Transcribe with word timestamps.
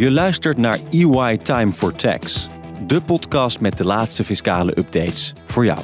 Je 0.00 0.10
luistert 0.10 0.56
naar 0.56 0.78
EY 0.90 1.36
Time 1.36 1.72
for 1.72 1.92
Tax, 1.92 2.48
de 2.86 3.00
podcast 3.00 3.60
met 3.60 3.78
de 3.78 3.84
laatste 3.84 4.24
fiscale 4.24 4.78
updates 4.78 5.32
voor 5.46 5.64
jou. 5.64 5.78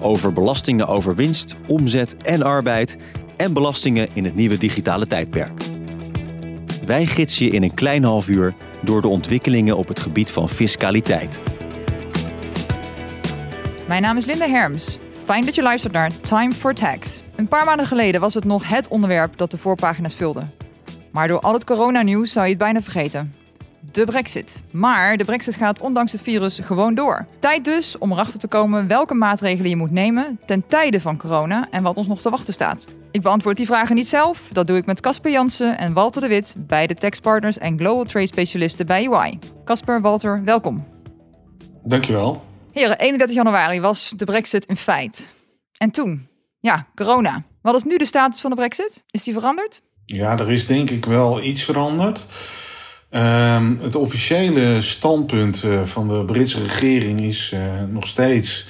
Over 0.00 0.32
belastingen 0.32 0.86
over 0.86 1.14
winst, 1.14 1.54
omzet 1.66 2.16
en 2.16 2.42
arbeid 2.42 2.96
en 3.36 3.52
belastingen 3.52 4.08
in 4.12 4.24
het 4.24 4.34
nieuwe 4.34 4.58
digitale 4.58 5.06
tijdperk. 5.06 5.62
Wij 6.86 7.06
gidsen 7.06 7.44
je 7.44 7.50
in 7.50 7.62
een 7.62 7.74
klein 7.74 8.04
half 8.04 8.28
uur 8.28 8.54
door 8.82 9.00
de 9.00 9.08
ontwikkelingen 9.08 9.76
op 9.76 9.88
het 9.88 10.00
gebied 10.00 10.30
van 10.30 10.48
fiscaliteit. 10.48 11.42
Mijn 13.88 14.02
naam 14.02 14.16
is 14.16 14.24
Linda 14.24 14.48
Herms. 14.48 14.98
Fijn 15.24 15.44
dat 15.44 15.54
je 15.54 15.62
luistert 15.62 15.92
naar 15.92 16.20
Time 16.20 16.52
for 16.52 16.74
Tax. 16.74 17.22
Een 17.36 17.48
paar 17.48 17.64
maanden 17.64 17.86
geleden 17.86 18.20
was 18.20 18.34
het 18.34 18.44
nog 18.44 18.68
het 18.68 18.88
onderwerp 18.88 19.36
dat 19.36 19.50
de 19.50 19.58
voorpagina's 19.58 20.14
vulde. 20.14 20.57
Maar 21.18 21.28
door 21.28 21.40
al 21.40 21.52
het 21.52 21.64
coronanieuws 21.64 22.32
zou 22.32 22.44
je 22.44 22.50
het 22.50 22.60
bijna 22.60 22.82
vergeten. 22.82 23.34
De 23.92 24.04
brexit. 24.04 24.62
Maar 24.70 25.16
de 25.16 25.24
brexit 25.24 25.54
gaat 25.54 25.80
ondanks 25.80 26.12
het 26.12 26.22
virus 26.22 26.58
gewoon 26.58 26.94
door. 26.94 27.26
Tijd 27.38 27.64
dus 27.64 27.98
om 27.98 28.12
erachter 28.12 28.38
te 28.38 28.48
komen 28.48 28.86
welke 28.86 29.14
maatregelen 29.14 29.70
je 29.70 29.76
moet 29.76 29.90
nemen 29.90 30.40
ten 30.46 30.66
tijde 30.66 31.00
van 31.00 31.16
corona 31.16 31.68
en 31.70 31.82
wat 31.82 31.96
ons 31.96 32.06
nog 32.06 32.20
te 32.20 32.30
wachten 32.30 32.54
staat. 32.54 32.86
Ik 33.10 33.22
beantwoord 33.22 33.56
die 33.56 33.66
vragen 33.66 33.94
niet 33.94 34.08
zelf. 34.08 34.48
Dat 34.52 34.66
doe 34.66 34.76
ik 34.76 34.86
met 34.86 35.00
Casper 35.00 35.30
Jansen 35.30 35.78
en 35.78 35.92
Walter 35.92 36.20
de 36.20 36.28
Wit, 36.28 36.54
beide 36.58 36.94
taxpartners 36.94 37.58
en 37.58 37.78
global 37.78 38.04
trade 38.04 38.26
specialisten 38.26 38.86
bij 38.86 39.08
UI. 39.08 39.38
Casper, 39.64 40.00
Walter, 40.00 40.44
welkom. 40.44 40.86
Dankjewel. 41.84 42.44
Heren, 42.72 42.98
31 42.98 43.36
januari 43.36 43.80
was 43.80 44.12
de 44.16 44.24
brexit 44.24 44.70
een 44.70 44.76
feit. 44.76 45.34
En 45.76 45.90
toen? 45.90 46.28
Ja, 46.60 46.86
corona. 46.94 47.42
Wat 47.62 47.74
is 47.74 47.84
nu 47.84 47.96
de 47.96 48.04
status 48.04 48.40
van 48.40 48.50
de 48.50 48.56
brexit? 48.56 49.04
Is 49.10 49.22
die 49.22 49.34
veranderd? 49.34 49.80
Ja, 50.10 50.38
er 50.38 50.50
is 50.50 50.66
denk 50.66 50.90
ik 50.90 51.04
wel 51.04 51.42
iets 51.42 51.62
veranderd. 51.62 52.26
Ehm, 53.10 53.76
het 53.80 53.94
officiële 53.94 54.80
standpunt 54.80 55.62
uh, 55.64 55.82
van 55.82 56.08
de 56.08 56.24
Britse 56.24 56.62
regering 56.62 57.20
is 57.20 57.52
uh, 57.54 57.60
nog 57.90 58.06
steeds 58.06 58.68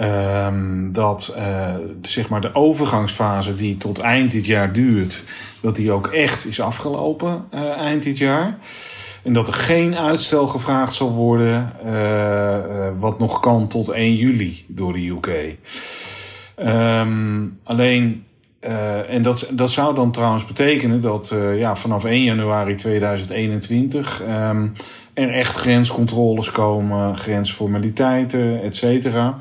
um, 0.00 0.92
dat 0.92 1.34
uh, 1.36 1.74
zeg 2.02 2.28
maar 2.28 2.40
de 2.40 2.54
overgangsfase 2.54 3.56
die 3.56 3.76
tot 3.76 3.98
eind 3.98 4.30
dit 4.30 4.46
jaar 4.46 4.72
duurt, 4.72 5.22
dat 5.60 5.76
die 5.76 5.92
ook 5.92 6.06
echt 6.06 6.46
is 6.46 6.60
afgelopen 6.60 7.44
eind 7.76 8.02
dit 8.02 8.18
jaar. 8.18 8.58
En 9.22 9.32
dat 9.32 9.48
er 9.48 9.54
geen 9.54 9.96
uitstel 9.96 10.46
gevraagd 10.46 10.94
zal 10.94 11.10
worden, 11.12 11.72
wat 12.98 13.18
nog 13.18 13.40
kan 13.40 13.68
tot 13.68 13.88
1 13.88 14.14
juli 14.16 14.64
door 14.68 14.92
de 14.92 15.06
UK. 15.06 15.56
Um, 16.56 17.58
alleen 17.64 18.24
uh, 18.60 19.12
en 19.12 19.22
dat, 19.22 19.48
dat 19.52 19.70
zou 19.70 19.94
dan 19.94 20.10
trouwens 20.10 20.46
betekenen 20.46 21.00
dat 21.00 21.30
uh, 21.34 21.58
ja, 21.58 21.76
vanaf 21.76 22.04
1 22.04 22.22
januari 22.22 22.74
2021 22.74 24.22
um, 24.22 24.72
er 25.14 25.30
echt 25.30 25.56
grenscontroles 25.56 26.50
komen, 26.50 27.16
grensformaliteiten, 27.18 28.62
et 28.62 28.76
cetera. 28.76 29.36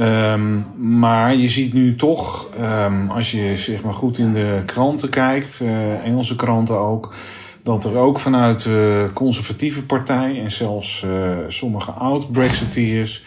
Um, 0.00 0.66
maar 0.98 1.36
je 1.36 1.48
ziet 1.48 1.72
nu 1.72 1.94
toch, 1.94 2.50
um, 2.60 3.10
als 3.10 3.30
je 3.30 3.56
zeg 3.56 3.82
maar 3.82 3.94
goed 3.94 4.18
in 4.18 4.32
de 4.32 4.62
kranten 4.66 5.08
kijkt, 5.08 5.60
uh, 5.62 6.06
Engelse 6.06 6.36
kranten 6.36 6.78
ook, 6.78 7.14
dat 7.62 7.84
er 7.84 7.96
ook 7.96 8.18
vanuit 8.18 8.62
de 8.62 9.10
conservatieve 9.14 9.86
partij 9.86 10.40
en 10.40 10.50
zelfs 10.50 11.06
sommige 11.48 11.90
oud-Brexiteers 11.90 13.24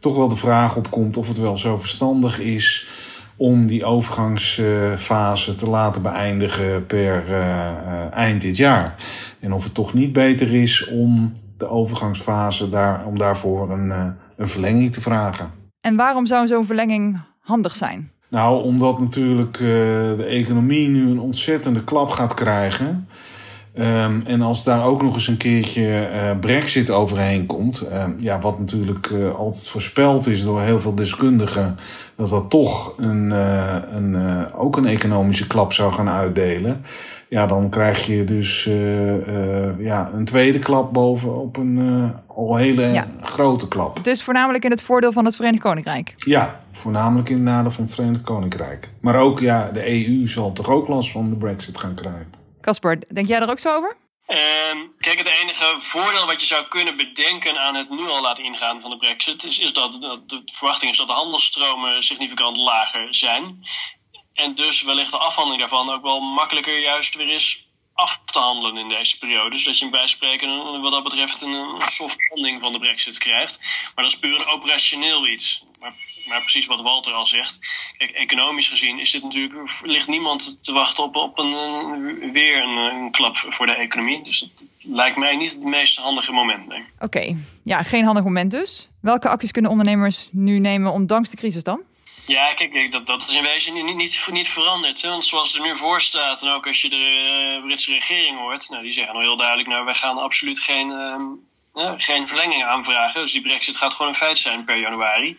toch 0.00 0.16
wel 0.16 0.28
de 0.28 0.36
vraag 0.36 0.76
opkomt 0.76 1.16
of 1.16 1.28
het 1.28 1.38
wel 1.38 1.56
zo 1.56 1.76
verstandig 1.76 2.40
is 2.40 2.86
om 3.36 3.66
die 3.66 3.84
overgangsfase 3.84 5.54
te 5.54 5.70
laten 5.70 6.02
beëindigen 6.02 6.86
per 6.86 7.24
uh, 7.28 8.12
eind 8.12 8.40
dit 8.40 8.56
jaar. 8.56 8.96
En 9.40 9.52
of 9.52 9.64
het 9.64 9.74
toch 9.74 9.94
niet 9.94 10.12
beter 10.12 10.54
is 10.54 10.88
om 10.88 11.32
de 11.56 11.68
overgangsfase 11.68 12.68
daar, 12.68 13.06
om 13.06 13.18
daarvoor 13.18 13.70
een, 13.70 13.86
uh, 13.86 14.06
een 14.36 14.48
verlenging 14.48 14.92
te 14.92 15.00
vragen. 15.00 15.50
En 15.80 15.96
waarom 15.96 16.26
zou 16.26 16.46
zo'n 16.46 16.66
verlenging 16.66 17.20
handig 17.40 17.76
zijn? 17.76 18.10
Nou, 18.28 18.62
omdat 18.62 19.00
natuurlijk 19.00 19.58
de 19.58 20.26
economie 20.28 20.88
nu 20.88 21.10
een 21.10 21.20
ontzettende 21.20 21.84
klap 21.84 22.08
gaat 22.08 22.34
krijgen. 22.34 23.08
Um, 23.78 24.22
en 24.26 24.42
als 24.42 24.64
daar 24.64 24.84
ook 24.84 25.02
nog 25.02 25.14
eens 25.14 25.28
een 25.28 25.36
keertje 25.36 26.10
uh, 26.12 26.38
Brexit 26.38 26.90
overheen 26.90 27.46
komt, 27.46 27.84
uh, 27.90 28.04
ja, 28.16 28.38
wat 28.38 28.58
natuurlijk 28.58 29.10
uh, 29.10 29.34
altijd 29.34 29.68
voorspeld 29.68 30.26
is 30.26 30.44
door 30.44 30.60
heel 30.60 30.80
veel 30.80 30.94
deskundigen, 30.94 31.76
dat 32.16 32.30
dat 32.30 32.50
toch 32.50 32.94
een, 32.98 33.30
een, 33.30 34.46
ook 34.52 34.76
een 34.76 34.86
economische 34.86 35.46
klap 35.46 35.72
zou 35.72 35.92
gaan 35.92 36.08
uitdelen. 36.08 36.84
Ja, 37.28 37.46
dan 37.46 37.68
krijg 37.68 38.06
je 38.06 38.24
dus 38.24 38.64
ja, 39.78 40.10
een 40.14 40.24
tweede 40.24 40.58
klap 40.58 40.92
bovenop 40.92 41.56
een 41.56 42.12
al 42.26 42.56
hele 42.56 42.86
ja. 42.86 43.04
grote 43.20 43.68
klap. 43.68 44.04
Dus 44.04 44.22
voornamelijk 44.22 44.64
in 44.64 44.70
het 44.70 44.82
voordeel 44.82 45.12
van 45.12 45.24
het 45.24 45.36
Verenigd 45.36 45.62
Koninkrijk? 45.62 46.14
Ja, 46.16 46.60
voornamelijk 46.72 47.28
in 47.28 47.34
het 47.34 47.44
nadeel 47.44 47.70
van 47.70 47.84
het 47.84 47.94
Verenigd 47.94 48.22
Koninkrijk. 48.22 48.90
Maar 49.00 49.16
ook 49.16 49.40
ja, 49.40 49.70
de 49.72 50.06
EU 50.06 50.28
zal 50.28 50.52
toch 50.52 50.68
ook 50.68 50.88
last 50.88 51.10
van 51.10 51.28
de 51.28 51.36
Brexit 51.36 51.78
gaan 51.78 51.94
krijgen. 51.94 52.41
Casper, 52.62 53.14
denk 53.14 53.28
jij 53.28 53.40
er 53.40 53.50
ook 53.50 53.58
zo 53.58 53.74
over? 53.76 53.96
Um, 54.26 54.94
kijk, 54.98 55.18
het 55.18 55.40
enige 55.40 55.76
voordeel 55.80 56.26
wat 56.26 56.40
je 56.40 56.46
zou 56.46 56.68
kunnen 56.68 56.96
bedenken 56.96 57.58
aan 57.58 57.74
het 57.74 57.90
nu 57.90 58.08
al 58.08 58.22
laten 58.22 58.44
ingaan 58.44 58.80
van 58.80 58.90
de 58.90 58.96
brexit... 58.96 59.44
is, 59.44 59.58
is 59.58 59.72
dat 59.72 59.92
de 60.26 60.42
verwachting 60.44 60.92
is 60.92 60.98
dat 60.98 61.06
de 61.06 61.12
handelsstromen 61.12 62.02
significant 62.02 62.56
lager 62.56 63.14
zijn. 63.14 63.62
En 64.32 64.54
dus 64.54 64.82
wellicht 64.82 65.10
de 65.10 65.18
afhandeling 65.18 65.60
daarvan 65.60 65.90
ook 65.90 66.02
wel 66.02 66.20
makkelijker 66.20 66.80
juist 66.80 67.14
weer 67.14 67.34
is 67.34 67.66
af 67.94 68.20
te 68.24 68.38
handelen 68.38 68.76
in 68.76 68.88
deze 68.88 69.18
periode. 69.18 69.50
Dus 69.50 69.64
dat 69.64 69.78
je 69.78 69.90
bij 69.90 70.06
spreken 70.06 70.80
wat 70.80 70.92
dat 70.92 71.02
betreft 71.02 71.40
een 71.40 71.74
soft 71.76 72.16
landing 72.28 72.60
van 72.60 72.72
de 72.72 72.78
brexit 72.78 73.18
krijgt. 73.18 73.60
Maar 73.94 74.04
dat 74.04 74.12
is 74.12 74.18
puur 74.18 74.40
een 74.40 74.46
operationeel 74.46 75.28
iets. 75.28 75.64
Maar, 75.80 75.94
maar, 76.26 76.40
precies 76.40 76.66
wat 76.66 76.82
Walter 76.82 77.12
al 77.12 77.26
zegt. 77.26 77.58
Kijk, 77.96 78.10
economisch 78.10 78.68
gezien 78.68 78.98
is 78.98 79.10
dit 79.10 79.22
natuurlijk, 79.22 79.80
ligt 79.84 80.08
niemand 80.08 80.58
te 80.60 80.72
wachten 80.72 81.04
op, 81.04 81.16
op 81.16 81.38
een, 81.38 82.32
weer 82.32 82.62
een, 82.62 82.76
een, 82.76 83.10
klap 83.10 83.36
voor 83.36 83.66
de 83.66 83.74
economie. 83.74 84.22
Dus 84.22 84.40
het 84.40 84.68
lijkt 84.78 85.16
mij 85.16 85.36
niet 85.36 85.52
het 85.52 85.62
meest 85.62 85.96
handige 85.96 86.32
moment. 86.32 86.72
Oké, 86.98 87.36
ja, 87.64 87.82
geen 87.82 88.04
handig 88.04 88.24
moment 88.24 88.50
dus. 88.50 88.88
Welke 89.00 89.28
acties 89.28 89.50
kunnen 89.50 89.70
ondernemers 89.70 90.28
nu 90.32 90.58
nemen 90.58 90.92
ondanks 90.92 91.30
de 91.30 91.36
crisis 91.36 91.62
dan? 91.62 91.80
Ja, 92.26 92.54
kijk, 92.54 92.92
dat, 92.92 93.06
dat 93.06 93.22
is 93.28 93.36
in 93.36 93.42
wezen 93.42 93.74
niet, 93.74 93.96
niet, 93.96 94.28
niet 94.30 94.48
veranderd. 94.48 95.02
Hè? 95.02 95.08
Want 95.08 95.24
zoals 95.24 95.52
het 95.52 95.62
er 95.62 95.68
nu 95.68 95.76
voor 95.78 96.00
staat, 96.00 96.42
en 96.42 96.48
ook 96.48 96.66
als 96.66 96.82
je 96.82 96.88
de 96.88 97.56
uh, 97.56 97.64
Britse 97.64 97.92
regering 97.92 98.38
hoort, 98.38 98.68
nou, 98.68 98.82
die 98.82 98.92
zeggen 98.92 99.14
al 99.14 99.20
heel 99.20 99.36
duidelijk, 99.36 99.68
nou, 99.68 99.84
wij 99.84 99.94
gaan 99.94 100.18
absoluut 100.18 100.60
geen, 100.60 100.90
uh, 101.74 101.92
geen 101.96 102.28
verlenging 102.28 102.64
aanvragen. 102.64 103.22
Dus 103.22 103.32
die 103.32 103.42
brexit 103.42 103.76
gaat 103.76 103.94
gewoon 103.94 104.12
een 104.12 104.18
feit 104.18 104.38
zijn 104.38 104.64
per 104.64 104.78
januari. 104.78 105.38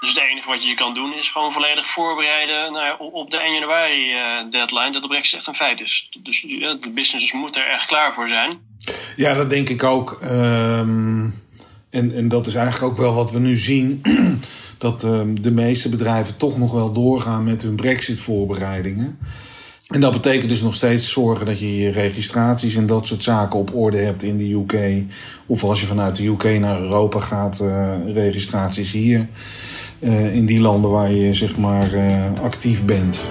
Dus 0.00 0.08
het 0.08 0.22
enige 0.22 0.48
wat 0.48 0.66
je 0.66 0.74
kan 0.74 0.94
doen 0.94 1.14
is 1.14 1.30
gewoon 1.30 1.52
volledig 1.52 1.90
voorbereiden 1.90 2.72
nou, 2.72 2.96
op 2.98 3.30
de 3.30 3.38
1 3.38 3.52
januari 3.52 4.12
uh, 4.12 4.50
deadline, 4.50 4.92
dat 4.92 5.02
de 5.02 5.08
brexit 5.08 5.38
echt 5.38 5.46
een 5.46 5.54
feit 5.54 5.80
is. 5.80 6.08
Dus 6.22 6.40
de 6.80 6.90
business 6.94 7.32
moet 7.32 7.56
er 7.56 7.66
echt 7.66 7.86
klaar 7.86 8.14
voor 8.14 8.28
zijn. 8.28 8.60
Ja, 9.16 9.34
dat 9.34 9.50
denk 9.50 9.68
ik 9.68 9.82
ook. 9.82 10.18
Um 10.22 11.48
en, 11.90 12.14
en 12.14 12.28
dat 12.28 12.46
is 12.46 12.54
eigenlijk 12.54 12.92
ook 12.92 12.98
wel 12.98 13.14
wat 13.14 13.30
we 13.30 13.38
nu 13.38 13.56
zien. 13.56 14.02
dat 14.78 15.04
uh, 15.04 15.20
de 15.40 15.50
meeste 15.50 15.88
bedrijven 15.88 16.36
toch 16.36 16.58
nog 16.58 16.72
wel 16.72 16.92
doorgaan 16.92 17.44
met 17.44 17.62
hun 17.62 17.74
brexit-voorbereidingen. 17.74 19.18
En 19.88 20.00
dat 20.00 20.12
betekent 20.12 20.50
dus 20.50 20.62
nog 20.62 20.74
steeds 20.74 21.10
zorgen 21.10 21.46
dat 21.46 21.60
je 21.60 21.76
je 21.76 21.90
registraties 21.90 22.74
en 22.74 22.86
dat 22.86 23.06
soort 23.06 23.22
zaken 23.22 23.58
op 23.58 23.74
orde 23.74 23.98
hebt 23.98 24.22
in 24.22 24.38
de 24.38 24.52
UK. 24.52 25.02
Of 25.46 25.64
als 25.64 25.80
je 25.80 25.86
vanuit 25.86 26.16
de 26.16 26.26
UK 26.26 26.58
naar 26.58 26.80
Europa 26.80 27.20
gaat, 27.20 27.60
uh, 27.62 27.94
registraties 28.12 28.92
hier. 28.92 29.28
Uh, 29.98 30.34
in 30.34 30.46
die 30.46 30.60
landen 30.60 30.90
waar 30.90 31.12
je 31.12 31.34
zeg 31.34 31.56
maar 31.56 31.90
actief 32.42 32.84
bent. 32.84 33.24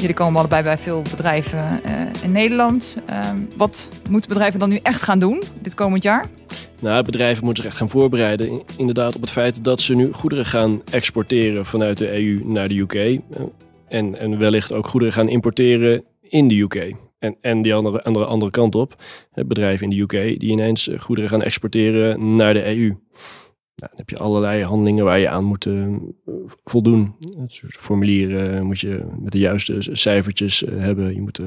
Jullie 0.00 0.14
komen 0.14 0.38
allebei 0.38 0.62
bij 0.62 0.78
veel 0.78 1.02
bedrijven 1.02 1.80
uh, 1.86 2.22
in 2.22 2.32
Nederland. 2.32 2.96
Uh, 3.10 3.30
wat 3.56 3.88
moeten 4.10 4.28
bedrijven 4.30 4.58
dan 4.58 4.68
nu 4.68 4.78
echt 4.82 5.02
gaan 5.02 5.18
doen 5.18 5.42
dit 5.60 5.74
komend 5.74 6.02
jaar? 6.02 6.26
Nou, 6.80 7.04
bedrijven 7.04 7.44
moeten 7.44 7.62
zich 7.62 7.72
echt 7.72 7.80
gaan 7.80 7.90
voorbereiden. 7.90 8.62
Inderdaad, 8.76 9.14
op 9.14 9.20
het 9.20 9.30
feit 9.30 9.64
dat 9.64 9.80
ze 9.80 9.94
nu 9.94 10.12
goederen 10.12 10.46
gaan 10.46 10.82
exporteren 10.90 11.66
vanuit 11.66 11.98
de 11.98 12.12
EU 12.12 12.42
naar 12.44 12.68
de 12.68 12.78
UK. 12.78 12.94
Eh, 12.94 13.10
en, 13.88 14.18
en 14.18 14.38
wellicht 14.38 14.72
ook 14.72 14.86
goederen 14.86 15.14
gaan 15.14 15.28
importeren 15.28 16.04
in 16.22 16.48
de 16.48 16.60
UK. 16.60 16.94
En, 17.18 17.36
en 17.40 17.62
die 17.62 17.74
andere, 17.74 18.02
andere, 18.02 18.24
andere 18.24 18.50
kant 18.50 18.74
op, 18.74 18.94
bedrijven 19.46 19.90
in 19.90 19.96
de 19.96 20.02
UK 20.02 20.40
die 20.40 20.50
ineens 20.50 20.90
goederen 20.96 21.30
gaan 21.30 21.42
exporteren 21.42 22.36
naar 22.36 22.54
de 22.54 22.76
EU. 22.76 22.94
Nou, 23.78 23.90
dan 23.90 23.98
heb 24.06 24.10
je 24.10 24.18
allerlei 24.18 24.64
handelingen 24.64 25.04
waar 25.04 25.18
je 25.18 25.28
aan 25.28 25.44
moet 25.44 25.64
uh, 25.64 25.96
voldoen. 26.64 27.14
Formulieren 27.68 28.66
moet 28.66 28.80
je 28.80 29.06
met 29.18 29.32
de 29.32 29.38
juiste 29.38 29.76
cijfertjes 29.80 30.62
uh, 30.62 30.78
hebben. 30.80 31.14
Je 31.14 31.20
moet 31.20 31.40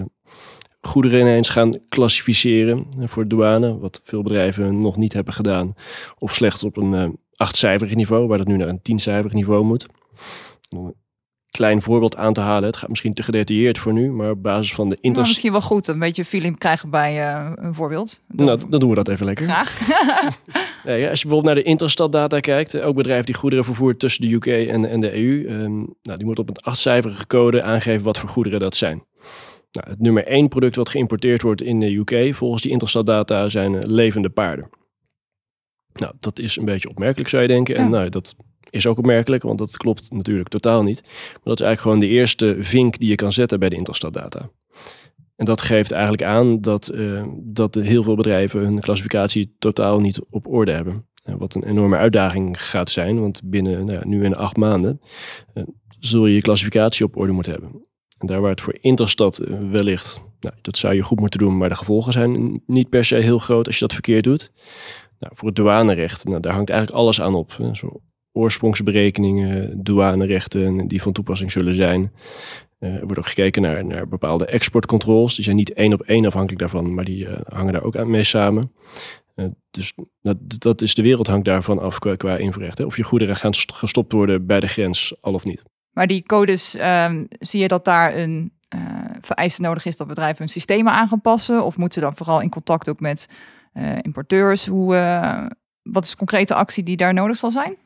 goederen 0.81 1.19
ineens 1.19 1.49
gaan 1.49 1.69
klassificeren 1.89 2.85
voor 2.99 3.23
de 3.23 3.29
douane, 3.29 3.77
wat 3.77 4.01
veel 4.03 4.23
bedrijven 4.23 4.81
nog 4.81 4.97
niet 4.97 5.13
hebben 5.13 5.33
gedaan. 5.33 5.73
Of 6.17 6.35
slechts 6.35 6.63
op 6.63 6.77
een 6.77 7.19
achtcijferig 7.35 7.95
niveau, 7.95 8.27
waar 8.27 8.37
dat 8.37 8.47
nu 8.47 8.57
naar 8.57 8.67
een 8.67 8.81
tiencijferig 8.81 9.33
niveau 9.33 9.63
moet. 9.63 9.87
Klein 11.51 11.81
voorbeeld 11.81 12.15
aan 12.15 12.33
te 12.33 12.41
halen. 12.41 12.63
Het 12.63 12.77
gaat 12.77 12.89
misschien 12.89 13.13
te 13.13 13.23
gedetailleerd 13.23 13.77
voor 13.77 13.93
nu, 13.93 14.11
maar 14.11 14.29
op 14.29 14.43
basis 14.43 14.73
van 14.73 14.89
de 14.89 14.95
Nou, 14.95 15.05
interest... 15.05 15.29
misschien 15.29 15.51
wel 15.51 15.61
goed, 15.61 15.87
een 15.87 15.99
beetje 15.99 16.25
feeling 16.25 16.57
krijgen 16.57 16.89
bij 16.89 17.27
eh, 17.27 17.51
een 17.55 17.73
voorbeeld. 17.73 18.19
Nou, 18.27 18.59
dan 18.69 18.79
doen 18.79 18.89
we 18.89 18.95
dat 18.95 19.07
even 19.07 19.25
lekker. 19.25 19.45
Graag. 19.45 19.79
Nee, 20.83 21.09
als 21.09 21.21
je 21.21 21.27
bijvoorbeeld 21.27 21.55
naar 21.55 21.63
de 21.63 21.69
Intrastat-data 21.69 22.39
kijkt, 22.39 22.73
eh, 22.73 22.87
ook 22.87 22.95
bedrijf 22.95 23.25
die 23.25 23.35
goederen 23.35 23.65
vervoert 23.65 23.99
tussen 23.99 24.21
de 24.27 24.33
UK 24.35 24.45
en, 24.45 24.89
en 24.89 24.99
de 24.99 25.15
EU, 25.15 25.45
ehm, 25.47 25.75
nou, 26.01 26.17
die 26.17 26.25
moet 26.25 26.39
op 26.39 26.49
een 26.49 26.63
achtcijferige 26.63 27.27
code 27.27 27.63
aangeven 27.63 28.03
wat 28.03 28.17
voor 28.17 28.29
goederen 28.29 28.59
dat 28.59 28.75
zijn. 28.75 29.03
Nou, 29.71 29.89
het 29.89 29.99
nummer 29.99 30.25
één 30.25 30.47
product 30.47 30.75
wat 30.75 30.89
geïmporteerd 30.89 31.41
wordt 31.41 31.61
in 31.61 31.79
de 31.79 31.95
UK 31.95 32.35
volgens 32.35 32.61
die 32.61 32.71
Intrastat-data 32.71 33.49
zijn 33.49 33.75
eh, 33.75 33.79
levende 33.81 34.29
paarden. 34.29 34.69
Nou, 35.93 36.13
dat 36.19 36.39
is 36.39 36.57
een 36.57 36.65
beetje 36.65 36.89
opmerkelijk 36.89 37.29
zou 37.29 37.41
je 37.41 37.47
denken. 37.47 37.75
En 37.75 37.89
nou, 37.89 38.09
dat 38.09 38.35
is 38.71 38.87
ook 38.87 38.97
opmerkelijk, 38.97 39.43
want 39.43 39.57
dat 39.57 39.77
klopt 39.77 40.11
natuurlijk 40.11 40.49
totaal 40.49 40.83
niet. 40.83 41.01
Maar 41.03 41.41
dat 41.43 41.59
is 41.59 41.65
eigenlijk 41.65 41.81
gewoon 41.81 41.99
de 41.99 42.19
eerste 42.19 42.55
vink 42.59 42.99
die 42.99 43.09
je 43.09 43.15
kan 43.15 43.33
zetten 43.33 43.59
bij 43.59 43.69
de 43.69 43.75
Intrastat-data. 43.75 44.49
En 45.35 45.47
dat 45.47 45.61
geeft 45.61 45.91
eigenlijk 45.91 46.23
aan 46.23 46.61
dat, 46.61 46.87
eh, 46.87 47.23
dat 47.37 47.75
heel 47.75 48.03
veel 48.03 48.15
bedrijven 48.15 48.59
hun 48.59 48.79
klassificatie 48.79 49.55
totaal 49.59 49.99
niet 49.99 50.21
op 50.29 50.47
orde 50.47 50.71
hebben. 50.71 51.05
Eh, 51.23 51.35
wat 51.37 51.55
een 51.55 51.63
enorme 51.63 51.97
uitdaging 51.97 52.61
gaat 52.61 52.89
zijn, 52.89 53.19
want 53.19 53.41
binnen 53.43 53.85
nou 53.85 54.07
nu 54.07 54.23
in 54.23 54.35
acht 54.35 54.57
maanden 54.57 55.01
eh, 55.53 55.63
zul 55.99 56.25
je 56.25 56.35
je 56.35 56.41
klassificatie 56.41 57.05
op 57.05 57.17
orde 57.17 57.31
moeten 57.31 57.51
hebben. 57.51 57.85
En 58.17 58.27
daar 58.27 58.41
waar 58.41 58.49
het 58.49 58.61
voor 58.61 58.77
Interstad 58.81 59.37
wellicht, 59.71 60.21
nou, 60.39 60.55
dat 60.61 60.77
zou 60.77 60.95
je 60.95 61.01
goed 61.01 61.19
moeten 61.19 61.39
doen, 61.39 61.57
maar 61.57 61.69
de 61.69 61.75
gevolgen 61.75 62.13
zijn 62.13 62.61
niet 62.65 62.89
per 62.89 63.05
se 63.05 63.15
heel 63.15 63.39
groot 63.39 63.67
als 63.67 63.75
je 63.75 63.81
dat 63.81 63.93
verkeerd 63.93 64.23
doet. 64.23 64.51
Nou, 65.19 65.35
voor 65.35 65.47
het 65.47 65.55
douanerecht, 65.55 66.25
nou, 66.25 66.39
daar 66.39 66.53
hangt 66.53 66.69
eigenlijk 66.69 66.99
alles 66.99 67.21
aan 67.21 67.35
op. 67.35 67.57
Zo 67.71 68.01
oorsprongsberekeningen, 68.31 69.83
douanerechten 69.83 70.87
die 70.87 71.01
van 71.01 71.11
toepassing 71.11 71.51
zullen 71.51 71.73
zijn. 71.73 72.11
Eh, 72.81 72.93
er 72.93 73.05
wordt 73.05 73.19
ook 73.19 73.27
gekeken 73.27 73.61
naar, 73.87 74.07
bepaalde 74.07 74.45
exportcontroles. 74.45 75.35
Die 75.35 75.43
zijn 75.43 75.55
niet 75.55 75.73
één 75.73 75.93
op 75.93 76.01
één 76.01 76.25
afhankelijk 76.25 76.59
daarvan, 76.59 76.93
maar 76.93 77.05
die 77.05 77.27
eh, 77.27 77.39
hangen 77.47 77.73
daar 77.73 77.83
ook 77.83 77.97
aan 77.97 78.09
mee 78.09 78.23
samen. 78.23 78.71
Eh, 79.35 79.45
dus 79.71 79.93
dat, 80.21 80.37
dat 80.57 80.81
is 80.81 80.93
de 80.93 81.01
wereld 81.01 81.27
hangt 81.27 81.45
daarvan 81.45 81.79
af 81.79 81.99
qua, 81.99 82.15
qua. 82.15 82.37
Of 82.85 82.97
je 82.97 83.03
goederen 83.03 83.35
gaan 83.35 83.53
st- 83.53 83.71
gestopt 83.71 84.11
worden 84.11 84.45
bij 84.45 84.59
de 84.59 84.67
grens, 84.67 85.15
al 85.21 85.33
of 85.33 85.43
niet. 85.43 85.63
Maar 85.91 86.07
die 86.07 86.23
codes, 86.23 86.75
ehm, 86.75 87.25
zie 87.39 87.61
je 87.61 87.67
dat 87.67 87.85
daar 87.85 88.17
een 88.17 88.51
vereiste 89.21 89.61
nodig 89.61 89.85
is 89.85 89.97
dat 89.97 90.07
bedrijven 90.07 90.37
hun 90.37 90.49
systemen 90.49 90.93
aan 90.93 91.07
gaan 91.07 91.21
passen? 91.21 91.63
Of 91.63 91.77
moeten 91.77 92.01
ze 92.01 92.07
dan 92.07 92.15
vooral 92.15 92.41
in 92.41 92.49
contact 92.49 92.89
ook 92.89 92.99
met 92.99 93.27
importeurs? 94.01 94.65
Hoe, 94.65 94.93
wat 95.81 96.03
is 96.03 96.09
de 96.09 96.17
concrete 96.17 96.53
actie 96.53 96.83
die 96.83 96.97
daar 96.97 97.13
nodig 97.13 97.37
zal 97.37 97.51
zijn? 97.51 97.77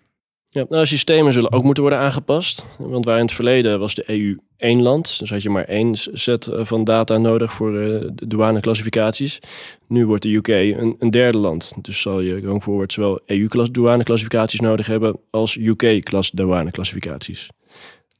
Ja, 0.56 0.66
nou, 0.70 0.86
systemen 0.86 1.34
zullen 1.34 1.52
ook 1.52 1.64
moeten 1.64 1.84
worden 1.84 2.02
aangepast. 2.02 2.66
Want 2.78 3.06
waar 3.06 3.18
in 3.18 3.26
het 3.26 3.34
verleden 3.34 3.80
was 3.80 3.96
de 3.96 4.04
EU 4.10 4.38
één 4.58 4.82
land. 4.82 5.20
Dus 5.20 5.30
had 5.30 5.42
je 5.42 5.50
maar 5.50 5.64
één 5.64 5.96
set 5.96 6.48
eh, 6.48 6.66
van 6.66 6.84
data 6.84 7.18
nodig 7.18 7.54
voor 7.54 7.80
eh, 7.80 8.10
de 8.14 8.28
douaneclassificaties. 8.28 9.40
Nu 9.88 10.06
wordt 10.06 10.24
de 10.24 10.34
UK 10.34 10.48
een, 10.48 10.96
een 11.00 11.10
derde 11.10 11.38
land. 11.38 11.74
Dus 11.82 12.02
zal 12.02 12.20
je 12.20 12.42
going 12.42 12.64
forward 12.64 12.94
zowel 12.94 13.20
EU-douaneclassificaties 13.26 14.60
nodig 14.60 14.88
hebben 14.88 15.20
als 15.30 15.58
UK-klas 15.58 16.32
douaneclassificaties. 16.32 17.50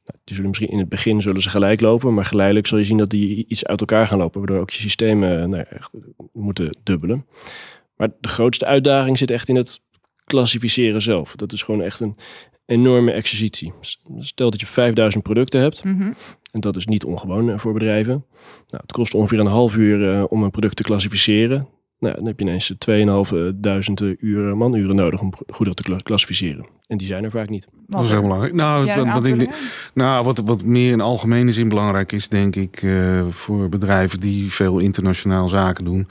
Nou, 0.04 0.18
die 0.24 0.34
zullen 0.34 0.50
misschien 0.50 0.70
in 0.70 0.78
het 0.78 0.88
begin 0.88 1.22
zullen 1.22 1.42
ze 1.42 1.50
gelijk 1.50 1.80
lopen, 1.80 2.14
maar 2.14 2.24
geleidelijk 2.24 2.66
zul 2.66 2.78
je 2.78 2.84
zien 2.84 2.98
dat 2.98 3.10
die 3.10 3.44
iets 3.48 3.66
uit 3.66 3.80
elkaar 3.80 4.06
gaan 4.06 4.18
lopen, 4.18 4.40
waardoor 4.40 4.60
ook 4.60 4.70
je 4.70 4.80
systemen 4.80 5.42
eh, 5.42 5.48
nou, 5.48 5.64
echt 5.70 5.92
moeten 6.32 6.78
dubbelen. 6.82 7.26
Maar 7.96 8.08
de 8.20 8.28
grootste 8.28 8.66
uitdaging 8.66 9.18
zit 9.18 9.30
echt 9.30 9.48
in 9.48 9.56
het 9.56 9.80
klassificeren 10.26 11.02
zelf. 11.02 11.36
Dat 11.36 11.52
is 11.52 11.62
gewoon 11.62 11.82
echt 11.82 12.00
een 12.00 12.16
enorme 12.66 13.10
exercitie. 13.12 13.72
Stel 14.18 14.50
dat 14.50 14.60
je 14.60 14.66
5000 14.66 15.22
producten 15.22 15.60
hebt, 15.60 15.84
Mhm. 15.84 16.12
en 16.52 16.60
dat 16.60 16.76
is 16.76 16.86
niet 16.86 17.04
ongewoon 17.04 17.50
eh, 17.50 17.58
voor 17.58 17.72
bedrijven. 17.72 18.24
Nou, 18.68 18.82
het 18.82 18.92
kost 18.92 19.14
ongeveer 19.14 19.38
een 19.40 19.46
half 19.46 19.76
uur 19.76 20.12
eh, 20.12 20.24
om 20.28 20.42
een 20.42 20.50
product 20.50 20.76
te 20.76 20.82
klassificeren. 20.82 21.68
Nou, 21.98 22.14
dan 22.14 22.26
heb 22.26 22.38
je 22.38 22.44
ineens 22.44 22.74
2500 22.78 24.16
uur 24.20 24.56
manuren 24.56 24.96
nodig 24.96 25.20
om 25.20 25.32
goederen 25.46 25.74
te 25.74 25.82
kla- 25.82 25.96
klassificeren. 25.96 26.66
En 26.86 26.96
die 26.96 27.06
zijn 27.06 27.24
er 27.24 27.30
vaak 27.30 27.48
niet. 27.48 27.66
Dat 27.86 28.02
is 28.02 28.10
heel 28.10 28.20
belangrijk. 28.20 28.54
Nou, 28.54 28.86
wat, 28.86 29.12
wat, 29.14 29.24
ik, 29.26 29.48
nou 29.94 30.24
wat, 30.24 30.38
wat 30.38 30.64
meer 30.64 30.92
in 30.92 31.00
algemene 31.00 31.52
zin 31.52 31.68
belangrijk 31.68 32.12
is, 32.12 32.28
denk 32.28 32.56
ik, 32.56 32.82
eh, 32.82 33.26
voor 33.28 33.68
bedrijven 33.68 34.20
die 34.20 34.52
veel 34.52 34.78
internationaal 34.78 35.48
zaken 35.48 35.84
doen, 35.84 36.06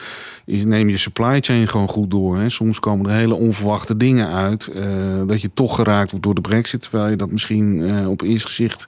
is 0.45 0.65
neem 0.65 0.89
je 0.89 0.97
supply 0.97 1.39
chain 1.39 1.67
gewoon 1.67 1.87
goed 1.87 2.11
door. 2.11 2.37
Hè. 2.37 2.49
Soms 2.49 2.79
komen 2.79 3.09
er 3.09 3.17
hele 3.17 3.33
onverwachte 3.33 3.97
dingen 3.97 4.31
uit, 4.31 4.67
eh, 4.67 5.21
dat 5.27 5.41
je 5.41 5.53
toch 5.53 5.75
geraakt 5.75 6.09
wordt 6.09 6.25
door 6.25 6.35
de 6.35 6.41
brexit, 6.41 6.81
terwijl 6.81 7.09
je 7.09 7.15
dat 7.15 7.31
misschien 7.31 7.81
eh, 7.81 8.09
op 8.09 8.21
eerste 8.21 8.47
gezicht 8.47 8.87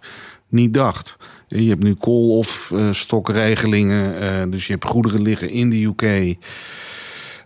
niet 0.49 0.73
dacht. 0.73 1.17
Je 1.47 1.69
hebt 1.69 1.83
nu 1.83 1.95
call 1.95 2.29
of 2.29 2.71
eh, 2.71 2.91
stokregelingen, 2.91 4.19
eh, 4.19 4.51
dus 4.51 4.67
je 4.67 4.73
hebt 4.73 4.85
goederen 4.85 5.21
liggen 5.21 5.49
in 5.49 5.69
de 5.69 5.83
UK 5.83 6.35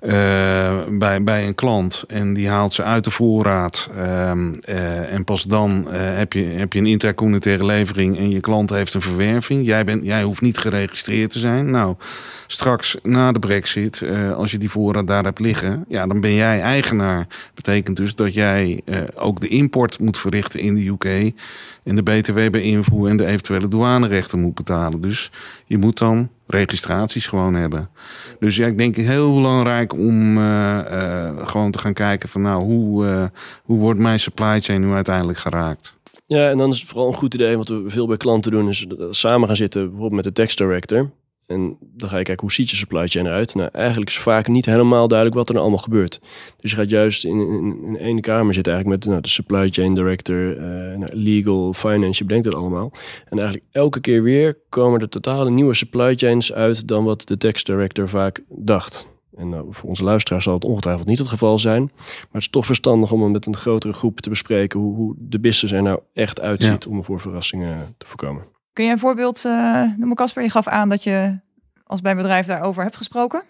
bij, 0.02 1.24
bij 1.24 1.48
een 1.48 1.56
klant 1.56 2.04
en 2.08 2.34
die 2.34 2.50
haalt 2.50 2.74
ze 2.74 2.84
uit 2.84 3.04
de 3.04 3.12
voorraad. 3.12 3.90
ehm, 3.96 4.54
eh, 4.62 5.14
en 5.14 5.24
pas 5.24 5.44
dan 5.44 5.92
eh, 5.92 6.18
heb, 6.18 6.34
je, 6.34 6.44
heb 6.44 6.74
je 6.74 6.80
een 6.80 6.86
intercommunitaire 6.86 7.66
levering 7.66 8.18
en 8.18 8.30
je 8.30 8.40
klant 8.40 8.70
heeft 8.70 8.94
een 8.94 9.02
verwerving. 9.02 9.66
Jij, 9.66 9.84
bent, 9.84 10.06
jij 10.06 10.24
hoeft 10.24 10.42
niet 10.42 10.58
geregistreerd 10.58 11.30
te 11.30 11.40
zijn. 11.40 11.70
Nou, 11.70 11.96
straks 12.48 12.98
na 13.04 13.32
de 13.32 13.40
brexit, 13.40 14.02
eh, 14.02 14.32
als 14.32 14.52
je 14.52 14.58
die 14.58 14.70
voorraad 14.70 15.08
daar 15.08 15.24
hebt 15.24 15.40
liggen, 15.40 15.86
ja, 15.88 16.08
dan 16.08 16.22
ben 16.22 16.34
jij 16.34 16.62
eigenaar. 16.62 17.28
Betekent 17.54 17.98
dus 17.98 18.16
dat 18.16 18.34
jij 18.34 18.82
eh, 18.86 18.98
ook 19.16 19.40
de 19.40 19.48
import 19.48 20.00
moet 20.00 20.18
verrichten 20.18 20.60
in 20.60 20.74
de 20.74 20.88
UK. 20.88 21.34
En 21.84 21.96
de 21.96 22.04
BTW 22.04 22.34
bij 22.34 22.84
en 22.90 23.18
de 23.18 23.26
eventuele 23.26 23.68
douanerechten 23.68 24.40
moet 24.40 24.56
betalen. 24.56 25.02
Dus 25.02 25.32
je 25.66 25.78
moet 25.78 25.98
dan 25.98 26.30
registraties 26.52 27.28
gewoon 27.28 27.54
hebben. 27.54 27.90
Dus 28.40 28.56
ja, 28.56 28.68
ik 28.68 28.78
denk 28.78 28.96
heel 28.96 29.34
belangrijk 29.34 29.94
om 29.94 30.38
eh, 30.38 30.80
eh, 30.80 31.48
gewoon 31.48 31.72
te 31.72 31.80
gaan 31.80 31.94
kijken 31.94 32.30
van 32.30 32.42
nou, 32.42 32.64
hoe, 32.64 33.06
eh, 33.06 33.26
hoe 33.64 33.80
wordt 33.80 34.00
mijn 34.00 34.20
supply 34.20 34.60
chain 34.60 34.82
nu 34.82 34.94
uiteindelijk 34.94 35.38
geraakt? 35.38 35.96
Ja, 36.26 36.50
en 36.50 36.58
dan 36.58 36.70
is 36.70 36.80
het 36.80 36.90
vooral 36.90 37.08
een 37.08 37.18
goed 37.18 37.34
idee, 37.34 37.58
wat 37.58 37.68
we 37.68 37.84
veel 37.88 38.08
bij 38.08 38.18
klanten 38.18 38.52
doen, 38.52 38.70
is 38.70 38.88
samen 39.10 39.48
gaan 39.48 39.56
zitten, 39.56 39.82
bijvoorbeeld 39.82 40.24
met 40.24 40.24
de 40.24 40.42
tax 40.42 40.56
director. 40.56 41.10
En 41.52 41.78
dan 41.80 42.10
ga 42.10 42.18
je 42.18 42.24
kijken, 42.24 42.44
hoe 42.44 42.52
ziet 42.52 42.70
je 42.70 42.76
supply 42.76 43.08
chain 43.08 43.26
eruit? 43.26 43.56
Nou, 43.56 43.70
eigenlijk 43.72 44.10
is 44.10 44.18
vaak 44.18 44.48
niet 44.48 44.66
helemaal 44.66 45.08
duidelijk 45.08 45.38
wat 45.38 45.48
er 45.48 45.54
nou 45.54 45.66
allemaal 45.66 45.84
gebeurt. 45.84 46.20
Dus 46.60 46.72
je 46.72 46.78
gaat 46.78 46.90
juist 46.90 47.26
in, 47.26 47.40
in, 47.40 47.84
in 47.84 47.98
één 47.98 48.22
kamer 48.22 48.54
zitten 48.54 48.74
eigenlijk 48.74 49.04
met 49.04 49.12
nou, 49.12 49.22
de 49.22 49.30
supply 49.30 49.70
chain 49.70 49.94
director, 49.94 50.58
eh, 50.58 50.98
nou, 50.98 51.10
legal, 51.14 51.74
finance, 51.74 52.20
je 52.20 52.26
bedenkt 52.26 52.46
het 52.46 52.56
allemaal. 52.56 52.92
En 53.26 53.40
eigenlijk 53.40 53.68
elke 53.72 54.00
keer 54.00 54.24
weer 54.24 54.58
komen 54.70 55.00
er 55.00 55.10
totale 55.10 55.50
nieuwe 55.50 55.74
supply 55.74 56.16
chains 56.16 56.54
uit 56.54 56.88
dan 56.88 57.04
wat 57.04 57.28
de 57.28 57.38
tax 57.38 57.64
director 57.64 58.10
vaak 58.10 58.44
dacht. 58.50 59.10
En 59.36 59.50
nou, 59.50 59.66
voor 59.70 59.90
onze 59.90 60.04
luisteraars 60.04 60.44
zal 60.44 60.54
het 60.54 60.66
ongetwijfeld 60.66 61.08
niet 61.08 61.18
het 61.18 61.28
geval 61.28 61.60
zijn. 61.60 61.82
Maar 61.82 62.28
het 62.32 62.42
is 62.42 62.50
toch 62.50 62.66
verstandig 62.66 63.12
om 63.12 63.32
met 63.32 63.46
een 63.46 63.58
grotere 63.58 63.94
groep 63.94 64.20
te 64.20 64.30
bespreken 64.30 64.80
hoe, 64.80 64.96
hoe 64.96 65.16
de 65.18 65.40
business 65.40 65.74
er 65.74 65.82
nou 65.82 66.00
echt 66.14 66.42
uitziet 66.42 66.88
om 66.88 66.98
ervoor 66.98 67.20
verrassingen 67.20 67.96
te 67.98 68.08
voorkomen. 68.08 68.44
Kun 68.74 68.86
je 68.86 68.92
een 68.92 69.00
voorbeeld 69.00 69.46
eh, 69.46 69.84
noemen, 69.98 70.16
Casper? 70.16 70.44
Je 70.44 70.50
gaf 70.50 70.68
aan 70.68 70.90
dat 70.90 71.04
je 71.04 71.40
als 71.84 72.02
bij 72.02 72.16
bedrijf 72.16 72.46
daarover 72.46 72.84
hebt 72.84 72.96
gesproken. 72.96 73.44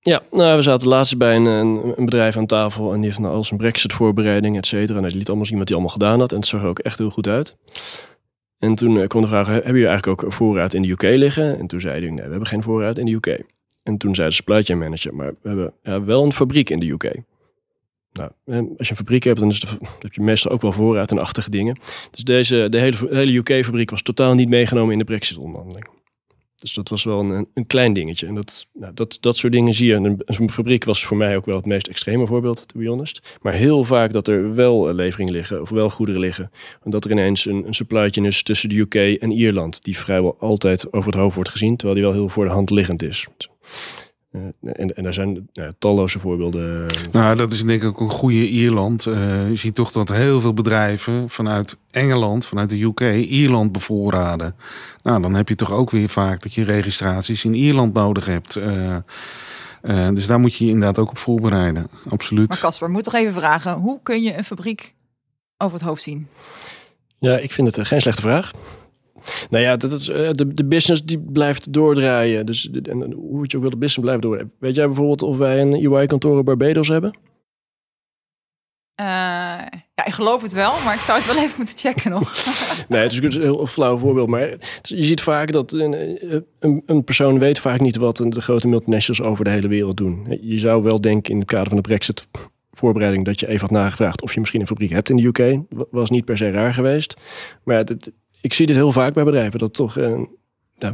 Ja, 0.00 0.22
nou, 0.30 0.56
we 0.56 0.62
zaten 0.62 0.88
laatst 0.88 1.18
bij 1.18 1.36
een, 1.36 1.46
een, 1.46 2.04
bedrijf 2.04 2.36
aan 2.36 2.46
tafel 2.46 2.92
en 2.92 2.96
die 2.96 3.04
heeft 3.04 3.18
nou 3.18 3.34
al 3.34 3.44
zijn 3.44 3.60
brexit-voorbereiding, 3.60 4.56
et 4.56 4.66
cetera. 4.66 4.98
Nou, 4.98 5.08
die 5.08 5.18
liet 5.18 5.28
allemaal 5.28 5.46
zien 5.46 5.58
wat 5.58 5.68
hij 5.68 5.76
allemaal 5.76 5.96
gedaan 5.96 6.20
had 6.20 6.32
en 6.32 6.36
het 6.36 6.46
zag 6.46 6.62
er 6.62 6.68
ook 6.68 6.78
echt 6.78 6.98
heel 6.98 7.10
goed 7.10 7.28
uit. 7.28 7.56
En 8.58 8.74
toen 8.74 9.00
eh, 9.00 9.06
kwam 9.06 9.22
de 9.22 9.28
vraag, 9.28 9.46
hebben 9.46 9.72
jullie 9.72 9.88
eigenlijk 9.88 10.22
ook 10.22 10.32
voorraad 10.32 10.74
in 10.74 10.82
de 10.82 10.90
UK 10.90 11.02
liggen? 11.02 11.58
En 11.58 11.66
toen 11.66 11.80
zei 11.80 12.00
hij, 12.00 12.10
nee, 12.10 12.24
we 12.24 12.30
hebben 12.30 12.46
geen 12.46 12.62
voorraad 12.62 12.98
in 12.98 13.06
de 13.06 13.12
UK. 13.12 13.42
En 13.82 13.96
toen 13.96 14.14
zei 14.14 14.28
de 14.28 14.34
supply 14.34 14.62
chain 14.62 14.78
manager, 14.78 15.14
maar 15.14 15.32
we 15.42 15.48
hebben 15.48 15.72
ja, 15.82 16.04
wel 16.04 16.24
een 16.24 16.32
fabriek 16.32 16.70
in 16.70 16.76
de 16.76 16.90
UK. 16.90 17.20
Nou, 18.18 18.30
als 18.76 18.86
je 18.86 18.90
een 18.90 18.96
fabriek 18.96 19.24
hebt, 19.24 19.38
dan, 19.38 19.48
is 19.48 19.64
heb 19.98 20.12
je 20.12 20.20
meestal 20.20 20.50
ook 20.50 20.62
wel 20.62 20.72
voorraad 20.72 21.10
en 21.10 21.18
achtige 21.18 21.50
dingen. 21.50 21.78
Dus 22.10 22.24
deze, 22.24 22.66
de 22.70 22.78
hele, 22.78 22.96
hele 23.10 23.36
UK-fabriek 23.38 23.90
was 23.90 24.02
totaal 24.02 24.34
niet 24.34 24.48
meegenomen 24.48 24.92
in 24.92 24.98
de 24.98 25.04
brexit-onderhandeling. 25.04 25.88
Dus 26.64 26.74
dat 26.74 26.88
was 26.88 27.04
wel 27.04 27.20
een, 27.20 27.48
een 27.54 27.66
klein 27.66 27.92
dingetje. 27.92 28.26
En 28.26 28.34
dat, 28.34 28.66
nou, 28.72 28.94
dat, 28.94 29.18
dat 29.20 29.36
soort 29.36 29.52
dingen 29.52 29.74
zie 29.74 29.86
je. 29.86 29.94
En 29.94 30.22
een 30.26 30.50
fabriek 30.50 30.84
was 30.84 31.04
voor 31.04 31.16
mij 31.16 31.36
ook 31.36 31.46
wel 31.46 31.56
het 31.56 31.66
meest 31.66 31.86
extreme 31.86 32.26
voorbeeld, 32.26 32.68
to 32.68 32.78
be 32.78 32.86
honest. 32.86 33.38
Maar 33.42 33.52
heel 33.52 33.84
vaak 33.84 34.12
dat 34.12 34.28
er 34.28 34.54
wel 34.54 34.88
eh, 34.88 34.94
leveringen 34.94 35.32
liggen, 35.32 35.60
of 35.60 35.68
wel 35.68 35.90
goederen 35.90 36.20
liggen. 36.20 36.50
En 36.82 36.90
dat 36.90 37.04
er 37.04 37.10
ineens 37.10 37.46
een, 37.46 37.66
een 37.66 37.74
supply 37.74 38.04
is 38.12 38.42
tussen 38.42 38.68
de 38.68 38.78
UK 38.78 38.94
en 38.94 39.30
Ierland. 39.30 39.84
Die 39.84 39.98
vrijwel 39.98 40.36
altijd 40.38 40.92
over 40.92 41.10
het 41.10 41.20
hoofd 41.20 41.34
wordt 41.34 41.50
gezien, 41.50 41.76
terwijl 41.76 41.98
die 41.98 42.08
wel 42.08 42.18
heel 42.18 42.28
voor 42.28 42.44
de 42.44 42.50
hand 42.50 42.70
liggend 42.70 43.02
is. 43.02 43.26
Uh, 44.34 44.72
en, 44.72 44.96
en 44.96 45.02
daar 45.02 45.14
zijn 45.14 45.48
nou, 45.52 45.72
talloze 45.78 46.18
voorbeelden. 46.18 46.86
Nou, 47.12 47.36
dat 47.36 47.52
is 47.52 47.64
denk 47.64 47.82
ik 47.82 47.88
ook 47.88 48.00
een 48.00 48.10
goede 48.10 48.48
Ierland. 48.48 49.06
Uh, 49.06 49.48
je 49.48 49.56
ziet 49.56 49.74
toch 49.74 49.92
dat 49.92 50.08
heel 50.08 50.40
veel 50.40 50.54
bedrijven 50.54 51.30
vanuit 51.30 51.76
Engeland, 51.90 52.46
vanuit 52.46 52.68
de 52.68 52.82
UK, 52.82 53.00
Ierland 53.00 53.72
bevoorraden. 53.72 54.56
Nou, 55.02 55.22
dan 55.22 55.34
heb 55.34 55.48
je 55.48 55.54
toch 55.54 55.72
ook 55.72 55.90
weer 55.90 56.08
vaak 56.08 56.42
dat 56.42 56.54
je 56.54 56.64
registraties 56.64 57.44
in 57.44 57.54
Ierland 57.54 57.94
nodig 57.94 58.26
hebt. 58.26 58.56
Uh, 58.56 58.96
uh, 59.82 60.08
dus 60.08 60.26
daar 60.26 60.40
moet 60.40 60.54
je 60.54 60.64
je 60.64 60.70
inderdaad 60.70 60.98
ook 60.98 61.10
op 61.10 61.18
voorbereiden. 61.18 61.86
Absoluut. 62.08 62.48
Maar 62.48 62.58
Casper, 62.58 62.90
moet 62.90 63.04
toch 63.04 63.14
even 63.14 63.32
vragen: 63.32 63.72
hoe 63.74 64.00
kun 64.02 64.22
je 64.22 64.36
een 64.36 64.44
fabriek 64.44 64.94
over 65.58 65.78
het 65.78 65.86
hoofd 65.86 66.02
zien? 66.02 66.28
Ja, 67.18 67.36
ik 67.36 67.52
vind 67.52 67.76
het 67.76 67.86
geen 67.86 68.00
slechte 68.00 68.22
vraag. 68.22 68.52
Nou 69.50 69.64
ja, 69.64 69.76
dat 69.76 69.92
is, 69.92 70.08
eh, 70.08 70.30
de, 70.32 70.52
de 70.52 70.64
business 70.64 71.04
die 71.04 71.18
blijft 71.20 71.72
doordraaien. 71.72 72.46
Dus 72.46 72.62
de- 72.62 72.80
en 72.90 73.12
hoe 73.12 73.42
het 73.42 73.50
je 73.50 73.56
ook 73.56 73.62
wil, 73.62 73.72
de 73.72 73.76
business 73.78 73.98
blijft 74.04 74.22
doordraaien. 74.22 74.52
Weet 74.58 74.74
jij 74.74 74.86
bijvoorbeeld 74.86 75.22
of 75.22 75.36
wij 75.36 75.60
een 75.60 75.72
UI-kantoor 75.92 76.38
in 76.38 76.44
Barbados 76.44 76.88
hebben? 76.88 77.18
Eh, 78.94 79.06
ja, 79.94 80.04
ik 80.04 80.12
geloof 80.12 80.42
het 80.42 80.52
wel, 80.52 80.72
maar 80.84 80.94
ik 80.94 81.00
zou 81.00 81.18
het 81.18 81.26
wel 81.26 81.36
even 81.44 81.54
moeten 81.56 81.78
checken 81.78 82.10
nog. 82.10 82.32
Nee, 82.88 83.00
het 83.02 83.12
is 83.12 83.18
een 83.18 83.42
heel 83.42 83.66
flauw 83.66 83.96
voorbeeld. 83.98 84.28
Maar 84.28 84.48
je 84.82 85.02
ziet 85.02 85.20
vaak 85.20 85.52
dat 85.52 85.72
een, 85.72 86.18
een, 86.58 86.82
een 86.86 87.04
persoon 87.04 87.38
weet 87.38 87.58
vaak 87.58 87.80
niet 87.80 87.96
wat 87.96 88.16
de 88.16 88.40
grote 88.40 88.68
multinationals 88.68 89.30
over 89.30 89.44
de 89.44 89.50
hele 89.50 89.68
wereld 89.68 89.96
doen. 89.96 90.38
Je 90.40 90.58
zou 90.58 90.82
wel 90.82 91.00
denken 91.00 91.32
in 91.32 91.38
het 91.38 91.48
kader 91.48 91.66
van 91.66 91.76
de 91.76 91.82
Brexit 91.82 92.28
voorbereiding 92.70 93.24
dat 93.24 93.40
je 93.40 93.46
even 93.48 93.60
had 93.60 93.70
nagevraagd 93.70 94.22
of 94.22 94.34
je 94.34 94.40
misschien 94.40 94.60
een 94.60 94.66
fabriek 94.66 94.90
hebt 94.90 95.10
in 95.10 95.16
de 95.16 95.22
UK. 95.26 95.58
Wa- 95.68 95.84
Was 95.90 96.10
niet 96.10 96.24
per 96.24 96.36
se 96.36 96.50
raar 96.50 96.74
geweest. 96.74 97.16
Maar 97.64 97.76
het- 97.76 98.10
ik 98.44 98.52
zie 98.54 98.66
dit 98.66 98.76
heel 98.76 98.92
vaak 98.92 99.14
bij 99.14 99.24
bedrijven 99.24 99.58
dat 99.58 99.74
toch 99.74 99.96
eh, 99.98 100.20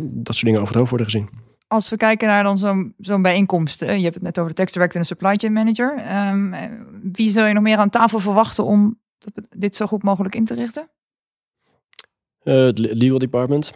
dat 0.00 0.34
soort 0.34 0.44
dingen 0.44 0.60
over 0.60 0.68
het 0.68 0.76
hoofd 0.78 0.90
worden 0.90 1.10
gezien. 1.10 1.28
Als 1.66 1.88
we 1.88 1.96
kijken 1.96 2.28
naar 2.28 2.42
dan 2.42 2.58
zo'n 2.58 2.94
zo'n 2.98 3.22
bijeenkomst. 3.22 3.80
Je 3.80 3.86
hebt 3.86 4.14
het 4.14 4.22
net 4.22 4.38
over 4.38 4.50
de 4.50 4.56
tax 4.56 4.72
director 4.72 4.96
en 4.96 5.02
de 5.02 5.06
supply 5.14 5.36
chain 5.36 5.52
manager. 5.52 5.96
Ehm, 5.96 6.52
eh, 6.52 6.70
wie 7.12 7.30
zou 7.30 7.48
je 7.48 7.54
nog 7.54 7.62
meer 7.62 7.76
aan 7.76 7.90
tafel 7.90 8.18
verwachten 8.18 8.64
om 8.64 8.98
dit 9.56 9.76
zo 9.76 9.86
goed 9.86 10.02
mogelijk 10.02 10.34
in 10.34 10.44
te 10.44 10.54
richten? 10.54 10.90
Eh, 12.42 12.54
het 12.64 12.78
le- 12.78 12.92
legal 12.92 13.18
department, 13.18 13.72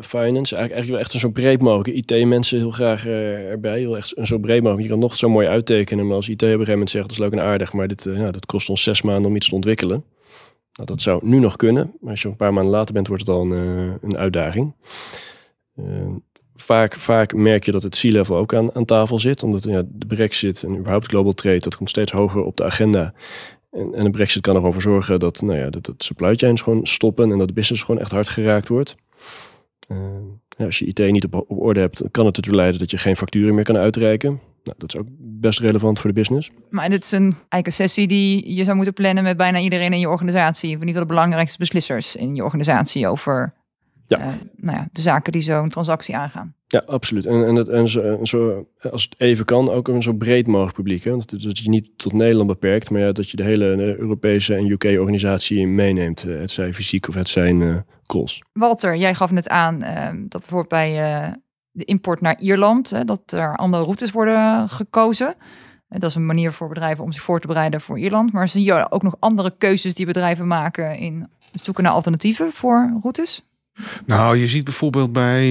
finance, 0.00 0.56
eigenlijk, 0.56 0.56
eigenlijk 0.56 0.88
wel 0.88 0.98
echt 0.98 1.14
een 1.14 1.20
zo 1.20 1.30
breed 1.30 1.60
mogelijk. 1.60 1.96
IT-mensen 2.10 2.58
heel 2.58 2.70
graag 2.70 3.06
erbij, 3.06 3.78
heel 3.78 3.96
echt 3.96 4.14
zo 4.22 4.38
breed 4.38 4.62
mogelijk. 4.62 4.82
Je 4.86 4.92
kan 4.92 4.98
nog 4.98 5.16
zo 5.16 5.28
mooi 5.28 5.46
uittekenen, 5.46 6.06
maar 6.06 6.16
als 6.16 6.28
IT 6.28 6.34
op 6.42 6.42
een 6.42 6.48
gegeven 6.50 6.72
moment 6.72 6.90
zegt, 6.90 7.04
dat 7.04 7.12
is 7.12 7.18
leuk 7.22 7.32
en 7.32 7.40
aardig, 7.40 7.72
maar 7.72 7.88
dit, 7.88 8.04
ja, 8.04 8.30
dat 8.30 8.46
kost 8.46 8.68
ons 8.68 8.82
zes 8.82 9.02
maanden 9.02 9.30
om 9.30 9.36
iets 9.36 9.48
te 9.48 9.54
ontwikkelen. 9.54 10.04
Nou, 10.76 10.88
dat 10.88 11.00
zou 11.00 11.26
nu 11.26 11.38
nog 11.38 11.56
kunnen, 11.56 11.92
maar 12.00 12.10
als 12.10 12.22
je 12.22 12.28
een 12.28 12.36
paar 12.36 12.52
maanden 12.52 12.72
later 12.72 12.94
bent, 12.94 13.08
wordt 13.08 13.26
het 13.26 13.36
al 13.36 13.42
een, 13.42 13.52
eh, 13.52 13.94
een 14.00 14.16
uitdaging. 14.16 14.74
Eh, 15.74 15.84
vaak, 16.54 16.94
vaak 16.94 17.34
merk 17.34 17.64
je 17.64 17.72
dat 17.72 17.82
het 17.82 17.98
C-level 17.98 18.36
ook 18.36 18.54
aan, 18.54 18.74
aan 18.74 18.84
tafel 18.84 19.18
zit, 19.18 19.42
omdat 19.42 19.64
ja, 19.64 19.82
de 19.88 20.06
brexit 20.06 20.62
en 20.62 20.76
überhaupt 20.76 21.06
global 21.06 21.32
trade, 21.32 21.58
dat 21.58 21.76
komt 21.76 21.88
steeds 21.88 22.12
hoger 22.12 22.42
op 22.42 22.56
de 22.56 22.64
agenda. 22.64 23.14
En, 23.70 23.94
en 23.94 24.04
de 24.04 24.10
brexit 24.10 24.42
kan 24.42 24.56
ervoor 24.56 24.82
zorgen 24.82 25.18
dat, 25.18 25.42
nou 25.42 25.58
ja, 25.58 25.70
dat, 25.70 25.84
dat 25.84 26.02
supply 26.02 26.34
chains 26.34 26.62
gewoon 26.62 26.86
stoppen 26.86 27.32
en 27.32 27.38
dat 27.38 27.48
de 27.48 27.54
business 27.54 27.82
gewoon 27.82 28.00
echt 28.00 28.10
hard 28.10 28.28
geraakt 28.28 28.68
wordt. 28.68 28.96
Eh, 29.88 29.96
als 30.56 30.78
je 30.78 30.84
IT 30.84 31.10
niet 31.10 31.24
op, 31.24 31.34
op 31.34 31.60
orde 31.60 31.80
hebt, 31.80 32.02
kan 32.10 32.26
het 32.26 32.36
ertoe 32.36 32.54
leiden 32.54 32.78
dat 32.78 32.90
je 32.90 32.98
geen 32.98 33.16
facturen 33.16 33.54
meer 33.54 33.64
kan 33.64 33.76
uitreiken. 33.76 34.40
Nou, 34.66 34.78
dat 34.78 34.94
is 34.94 35.00
ook 35.00 35.06
best 35.18 35.60
relevant 35.60 35.98
voor 36.00 36.10
de 36.12 36.16
business. 36.20 36.50
Maar 36.70 36.88
dit 36.90 37.04
is 37.04 37.12
een, 37.12 37.32
eigenlijk 37.32 37.66
een 37.66 37.72
sessie 37.72 38.06
die 38.06 38.54
je 38.54 38.64
zou 38.64 38.76
moeten 38.76 38.94
plannen 38.94 39.24
met 39.24 39.36
bijna 39.36 39.58
iedereen 39.58 39.92
in 39.92 39.98
je 39.98 40.08
organisatie. 40.08 40.68
Of 40.68 40.74
in 40.74 40.86
ieder 40.88 40.88
geval 40.94 41.06
de 41.08 41.14
belangrijkste 41.14 41.58
beslissers 41.58 42.16
in 42.16 42.34
je 42.34 42.44
organisatie 42.44 43.06
over 43.08 43.52
Ja. 44.06 44.18
eh, 44.18 44.26
nou 44.56 44.76
ja, 44.76 44.88
de 44.92 45.00
zaken 45.00 45.32
die 45.32 45.42
zo'n 45.42 45.68
transactie 45.68 46.16
aangaan. 46.16 46.54
Ja, 46.66 46.82
absoluut. 46.86 47.26
En, 47.26 47.46
en, 47.46 47.54
het, 47.54 47.68
en 47.68 47.88
zo, 48.26 48.66
als 48.90 49.02
het 49.02 49.20
even 49.20 49.44
kan, 49.44 49.70
ook 49.70 49.88
een 49.88 50.02
zo 50.02 50.12
breed 50.12 50.46
mogelijk 50.46 50.76
publiek. 50.76 51.04
Hè? 51.04 51.10
Want 51.10 51.44
dat 51.44 51.58
je 51.58 51.68
niet 51.70 51.90
tot 51.96 52.12
Nederland 52.12 52.48
beperkt, 52.48 52.90
maar 52.90 53.00
ja, 53.00 53.12
dat 53.12 53.30
je 53.30 53.36
de 53.36 53.42
hele 53.44 53.72
eh, 53.72 53.96
Europese 53.96 54.54
en 54.54 54.70
UK-organisatie 54.70 55.66
meeneemt. 55.66 56.24
eh, 56.24 56.38
Het 56.38 56.50
zij 56.50 56.72
fysiek 56.74 57.08
of 57.08 57.14
het 57.14 57.28
zijn 57.28 57.62
eh 57.62 57.76
calls. 58.06 58.42
Walter, 58.52 58.96
jij 58.96 59.14
gaf 59.14 59.30
net 59.30 59.48
aan 59.48 59.78
dat 60.28 60.40
bijvoorbeeld 60.40 60.68
bij 60.68 60.92
de 61.76 61.84
import 61.84 62.20
naar 62.20 62.38
Ierland, 62.38 62.90
hè, 62.90 63.04
dat 63.04 63.32
er 63.32 63.56
andere 63.56 63.82
routes 63.82 64.10
worden 64.10 64.68
gekozen. 64.68 65.34
En 65.88 66.00
dat 66.00 66.10
is 66.10 66.16
een 66.16 66.26
manier 66.26 66.52
voor 66.52 66.68
bedrijven 66.68 67.04
om 67.04 67.12
zich 67.12 67.22
voor 67.22 67.40
te 67.40 67.46
bereiden 67.46 67.80
voor 67.80 67.98
Ierland. 67.98 68.32
Maar 68.32 68.48
zie 68.48 68.64
je 68.64 68.90
ook 68.90 69.02
nog 69.02 69.16
andere 69.18 69.54
keuzes 69.58 69.94
die 69.94 70.06
bedrijven 70.06 70.46
maken 70.46 70.98
in 70.98 71.28
het 71.52 71.64
zoeken 71.64 71.82
naar 71.82 71.92
alternatieven 71.92 72.52
voor 72.52 72.98
routes? 73.02 73.44
Nou, 74.06 74.36
je 74.36 74.46
ziet 74.46 74.64
bijvoorbeeld 74.64 75.12
bij 75.12 75.44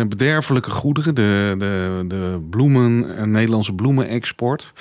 eh, 0.00 0.06
bederfelijke 0.06 0.70
goederen, 0.70 1.14
de, 1.14 1.54
de, 1.58 2.04
de 2.08 2.46
bloemen, 2.50 3.30
Nederlandse 3.30 3.74
bloemenexport. 3.74 4.72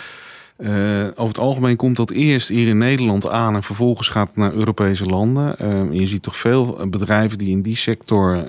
Eh, 0.58 1.04
over 1.04 1.28
het 1.28 1.40
algemeen 1.40 1.76
komt 1.76 1.96
dat 1.96 2.12
eerst 2.12 2.48
hier 2.48 2.68
in 2.68 2.78
Nederland 2.78 3.30
aan 3.30 3.56
en 3.56 3.64
vervolgens 3.64 4.10
gaat 4.10 4.28
het 4.28 4.38
naar 4.38 4.54
Europese 4.54 5.06
landen. 5.06 5.60
Eh, 5.60 5.92
je 5.92 6.06
ziet 6.06 6.22
toch 6.22 6.36
veel 6.36 6.88
bedrijven 6.90 7.38
die 7.38 7.50
in 7.50 7.62
die 7.62 7.76
sector 7.76 8.46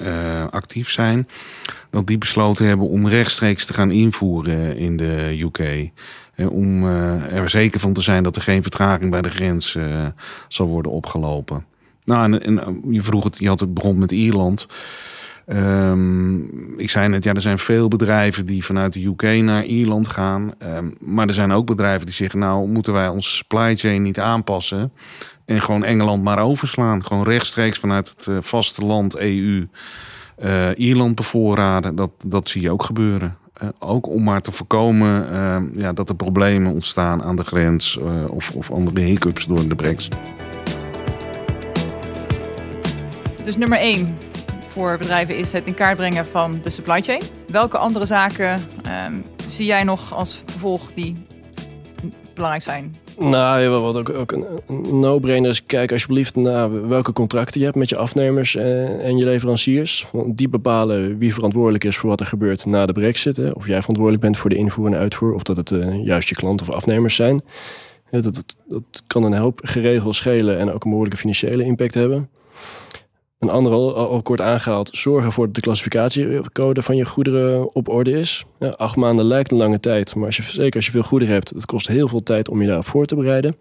actief 0.51 0.91
zijn, 0.91 1.29
dat 1.91 2.07
die 2.07 2.19
besloten 2.19 2.67
hebben 2.67 2.89
om 2.89 3.09
rechtstreeks 3.09 3.67
te 3.67 3.75
gaan 3.75 3.91
invoeren 3.91 4.77
in 4.77 4.97
de 4.97 5.37
UK. 5.41 5.91
Eh, 6.35 6.53
om 6.53 6.85
eh, 6.85 7.33
er 7.33 7.51
zeker 7.51 7.81
van 7.81 7.93
te 7.93 8.01
zijn 8.01 8.23
dat 8.23 8.37
er 8.37 8.43
geen 8.43 8.63
vertraging 8.63 9.11
bij 9.11 9.23
de 9.23 9.31
grens 9.31 9.75
eh, 9.75 10.07
zal 10.49 10.67
worden 10.67 10.93
opgelopen. 10.93 11.65
Nou, 12.05 12.39
en, 12.39 12.59
eh, 12.59 12.69
je 12.91 13.03
vroeg 13.03 13.25
het, 13.25 13.39
je 13.39 13.49
had 13.49 13.61
het 13.61 13.75
begon 13.75 13.99
met 13.99 14.13
Ierland. 14.13 14.67
Ehm, 15.47 16.37
ik 16.79 16.91
zei 16.91 17.09
net, 17.09 17.25
ja, 17.25 17.35
er 17.35 17.41
zijn 17.41 17.59
veel 17.59 17.89
bedrijven 17.89 18.47
die 18.47 18.65
vanuit 18.65 18.93
de 18.93 19.05
UK 19.05 19.23
naar 19.23 19.65
Ierland 19.65 20.09
gaan. 20.09 20.55
Ehm, 20.59 20.89
maar 20.99 21.27
er 21.27 21.35
zijn 21.35 21.53
ook 21.53 21.67
bedrijven 21.67 22.07
die 22.07 22.15
zeggen, 22.15 22.39
nou, 22.39 22.69
moeten 22.69 22.93
wij 22.93 23.09
onze 23.09 23.31
supply 23.31 23.77
chain 23.77 24.03
niet 24.03 24.21
aanpassen 24.21 24.93
en 25.45 25.61
gewoon 25.61 25.85
Engeland 25.85 26.23
maar 26.23 26.39
overslaan. 26.39 27.05
Gewoon 27.05 27.25
rechtstreeks 27.25 27.79
vanuit 27.79 28.09
het 28.09 28.27
eh, 28.27 28.37
vasteland 28.41 29.17
EU 29.17 29.69
eh, 30.41 30.69
Ierland 30.75 31.15
bevoorraden. 31.15 31.95
Dat, 31.95 32.11
dat 32.27 32.49
zie 32.49 32.63
je 32.63 32.71
ook 32.71 32.83
gebeuren. 32.83 33.37
Eh, 33.53 33.69
ook 33.79 34.09
om 34.09 34.23
maar 34.23 34.41
te 34.41 34.53
voorkomen 34.53 35.33
ehm, 35.33 35.81
ja, 35.81 35.93
dat 35.93 36.09
er 36.09 36.15
problemen 36.15 36.73
ontstaan 36.73 37.23
aan 37.23 37.37
de 37.37 37.45
grens 37.45 37.99
eh, 37.99 38.31
of, 38.31 38.51
of 38.51 38.71
andere 38.71 39.01
hiccups 39.01 39.47
door 39.47 39.69
de 39.69 39.75
brexit. 39.75 40.17
Dus 43.45 43.57
nummer 43.57 43.79
één 43.79 44.19
voor 44.69 44.99
bedrijven 44.99 45.37
is 45.37 45.53
het 45.53 45.67
in 45.67 45.75
kaart 45.75 45.97
brengen 45.97 46.27
van 46.27 46.61
de 46.63 46.71
supply 46.71 47.03
chain. 47.03 47.23
Welke 47.49 47.79
andere 47.79 48.07
zaken 48.07 48.61
ehm, 48.83 49.15
zie 49.47 49.67
jij 49.67 49.85
nog 49.85 50.15
als 50.15 50.43
vervolg 50.47 50.93
die 50.93 51.27
belangrijk 52.35 52.65
zijn? 52.65 52.95
Nou, 53.19 53.69
wat 53.69 53.97
ook, 53.97 54.11
ook 54.11 54.33
een, 54.33 54.47
no-brainer 55.01 55.51
is, 55.51 55.67
kijk 55.67 55.93
alsjeblieft 55.93 56.37
naar 56.37 56.89
welke 56.89 57.13
contracten 57.13 57.59
je 57.59 57.67
hebt 57.67 57.79
met 57.79 57.89
je 57.89 57.97
afnemers 57.97 58.57
en, 58.57 59.01
en 59.01 59.17
je 59.17 59.25
leveranciers. 59.25 60.07
Want 60.13 60.39
die 60.39 60.49
bepalen 60.49 61.19
wie 61.19 61.35
verantwoordelijk 61.35 61.85
is 61.85 61.97
voor 61.97 62.09
wat 62.09 62.21
er 62.21 62.27
gebeurt 62.27 62.67
na 62.67 62.87
de 62.87 62.93
brexit. 62.93 63.37
Hè. 63.37 63.51
Of 63.51 63.67
jij 63.67 63.79
verantwoordelijk 63.79 64.23
bent 64.25 64.39
voor 64.39 64.51
de 64.51 64.57
invoer 64.57 64.87
en 64.87 64.95
uitvoer, 64.95 65.35
of 65.35 65.43
dat 65.43 65.57
het 65.57 65.71
eh, 65.71 66.05
juist 66.05 66.29
je 66.29 66.35
klanten 66.35 66.69
of 66.69 66.75
afnemers 66.75 67.15
zijn. 67.15 67.43
Dat, 68.11 68.23
dat, 68.23 68.57
dat 68.69 69.03
kan 69.07 69.23
een 69.23 69.35
hoop 69.35 69.61
geregeld 69.63 70.15
schelen 70.15 70.59
en 70.59 70.73
ook 70.73 70.85
een 70.85 70.91
behoorlijke 70.91 71.21
financiële 71.21 71.65
impact 71.65 71.95
hebben. 71.95 72.29
Een 73.41 73.51
andere 73.51 73.75
al, 73.77 74.23
kort 74.23 74.41
aangehaald, 74.41 74.91
zorgen 74.93 75.27
ervoor 75.27 75.47
dat 75.47 75.55
de 75.55 75.61
klassificatiecode 75.61 76.83
van 76.83 76.97
je 76.97 77.05
goederen 77.05 77.75
op 77.75 77.89
orde 77.89 78.11
is. 78.11 78.45
Ja, 78.59 78.69
acht 78.69 78.97
maanden 78.97 79.25
lijkt 79.25 79.51
een 79.51 79.57
lange 79.59 79.81
tijd, 79.81 80.15
maar 80.15 80.27
als 80.27 80.37
je, 80.37 80.43
zeker 80.43 80.77
als 80.77 80.87
je 80.87 80.91
veel 80.91 81.03
goederen 81.03 81.35
hebt, 81.35 81.51
het 81.51 81.67
kost 81.67 81.87
heel 81.87 82.09
veel 82.09 82.23
tijd 82.23 82.49
om 82.49 82.61
je 82.61 82.67
daarop 82.67 82.87
voor 82.87 83.07
te 83.07 83.17
bereiden. 83.17 83.57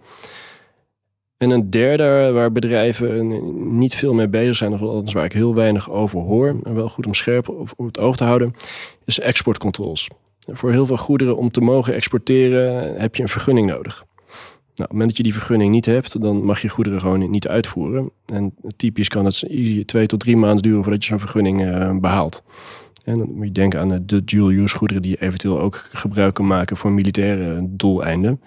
En 1.38 1.50
een 1.50 1.70
derde 1.70 2.32
waar 2.34 2.52
bedrijven 2.52 3.78
niet 3.78 3.96
veel 3.96 4.14
mee 4.14 4.30
bezig 4.30 4.56
zijn, 4.56 4.74
of 4.74 4.82
althans 4.82 5.14
waar 5.14 5.26
ik 5.26 5.34
heel 5.34 5.56
weinig 5.56 5.92
over 5.92 6.20
hoor, 6.20 6.56
maar 6.64 6.76
wel 6.76 6.90
goed 6.90 7.06
om 7.06 7.14
scherp 7.14 7.50
op 7.50 7.86
het 7.86 8.00
oog 8.00 8.18
te 8.18 8.24
houden, 8.24 8.56
is 9.06 9.20
exportcontroles. 9.20 10.10
Voor 10.52 10.72
heel 10.72 10.86
veel 10.86 10.98
goederen 10.98 11.38
om 11.38 11.52
te 11.52 11.62
mogen 11.62 11.94
exporteren 11.94 12.96
heb 12.96 13.16
je 13.16 13.22
een 13.22 13.30
vergunning 13.30 13.68
nodig. 13.68 14.06
Nou, 14.80 14.92
op 14.92 14.98
het 14.98 15.08
moment 15.08 15.10
dat 15.10 15.18
je 15.18 15.24
die 15.24 15.42
vergunning 15.42 15.72
niet 15.72 15.86
hebt, 15.86 16.22
dan 16.22 16.44
mag 16.44 16.62
je 16.62 16.70
goederen 16.70 17.00
gewoon 17.00 17.30
niet 17.30 17.48
uitvoeren. 17.48 18.12
En 18.26 18.54
typisch 18.76 19.08
kan 19.08 19.26
het 19.26 19.46
twee 19.86 20.08
tot 20.08 20.20
drie 20.20 20.38
maanden 20.38 20.62
duren 20.62 20.84
voordat 20.84 21.04
je 21.04 21.10
zo'n 21.10 21.20
vergunning 21.20 21.62
uh, 21.62 21.98
behaalt. 21.98 22.44
En 23.04 23.18
dan 23.18 23.32
moet 23.34 23.46
je 23.46 23.52
denken 23.52 23.80
aan 23.80 24.02
de 24.06 24.24
dual-use 24.24 24.78
goederen 24.78 25.02
die 25.02 25.22
eventueel 25.22 25.60
ook 25.60 25.88
gebruik 25.92 26.34
kan 26.34 26.48
maken 26.48 26.78
voor 26.78 26.92
militaire 26.92 27.60
doeleinden. 27.70 28.42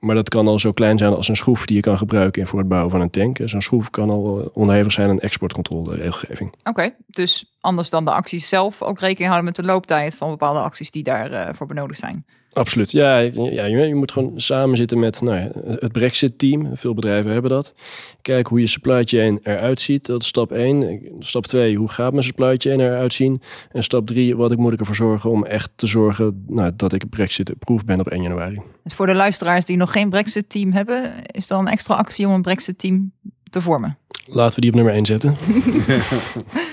Maar 0.00 0.14
dat 0.14 0.28
kan 0.28 0.48
al 0.48 0.58
zo 0.58 0.72
klein 0.72 0.98
zijn 0.98 1.12
als 1.12 1.28
een 1.28 1.36
schroef 1.36 1.66
die 1.66 1.76
je 1.76 1.82
kan 1.82 1.98
gebruiken 1.98 2.46
voor 2.46 2.58
het 2.58 2.68
bouwen 2.68 2.90
van 2.90 3.00
een 3.00 3.10
tank. 3.10 3.38
Zo'n 3.44 3.62
schroef 3.62 3.90
kan 3.90 4.10
al 4.10 4.50
onderhevig 4.52 4.92
zijn 4.92 5.10
aan 5.10 5.20
exportcontrole 5.20 5.94
regelgeving. 5.94 6.52
Oké, 6.64 6.94
dus 7.06 7.51
anders 7.62 7.90
dan 7.90 8.04
de 8.04 8.10
acties 8.10 8.48
zelf 8.48 8.82
ook 8.82 9.00
rekening 9.00 9.30
houden 9.30 9.44
met 9.44 9.56
de 9.56 9.72
looptijd 9.72 10.16
van 10.16 10.30
bepaalde 10.30 10.60
acties 10.60 10.90
die 10.90 11.02
daarvoor 11.02 11.36
uh, 11.36 11.48
voor 11.52 11.66
benodigd 11.66 11.98
zijn. 11.98 12.24
Absoluut. 12.52 12.90
Ja, 12.90 13.18
ja 13.18 13.64
je, 13.64 13.76
je, 13.76 13.94
moet 13.94 14.12
gewoon 14.12 14.32
samen 14.40 14.76
zitten 14.76 14.98
met 14.98 15.20
nou 15.20 15.38
ja, 15.38 15.50
het 15.78 15.92
Brexit-team. 15.92 16.76
Veel 16.76 16.94
bedrijven 16.94 17.32
hebben 17.32 17.50
dat. 17.50 17.74
Kijken 18.22 18.50
hoe 18.50 18.60
je 18.60 18.66
supply 18.66 19.04
chain 19.04 19.38
eruit 19.42 19.80
ziet. 19.80 20.06
Dat 20.06 20.22
is 20.22 20.28
stap 20.28 20.52
1. 20.52 21.00
Stap 21.18 21.46
2, 21.46 21.76
hoe 21.76 21.88
gaat 21.88 22.12
mijn 22.12 22.24
supply 22.24 22.54
chain 22.56 22.80
eruit 22.80 23.12
zien? 23.12 23.42
En 23.70 23.82
stap 23.82 24.06
3, 24.06 24.36
wat 24.36 24.52
ik 24.52 24.58
moet 24.58 24.72
ik 24.72 24.80
ervoor 24.80 24.94
zorgen 24.94 25.30
om 25.30 25.44
echt 25.44 25.70
te 25.74 25.86
zorgen 25.86 26.44
nou, 26.48 26.72
dat 26.76 26.92
ik 26.92 27.10
Brexit-proof 27.10 27.84
ben 27.84 28.00
op 28.00 28.08
1 28.08 28.22
januari. 28.22 28.60
Dus 28.82 28.94
voor 28.94 29.06
de 29.06 29.14
luisteraars 29.14 29.64
die 29.64 29.76
nog 29.76 29.92
geen 29.92 30.10
Brexit-team 30.10 30.72
hebben, 30.72 31.26
is 31.26 31.46
dan 31.46 31.60
een 31.60 31.72
extra 31.72 31.94
actie 31.94 32.26
om 32.26 32.32
een 32.32 32.42
Brexit-team 32.42 33.12
te 33.50 33.60
vormen? 33.60 33.98
Laten 34.26 34.54
we 34.54 34.60
die 34.60 34.70
op 34.70 34.76
nummer 34.76 34.94
1 34.94 35.06
zetten. 35.06 35.36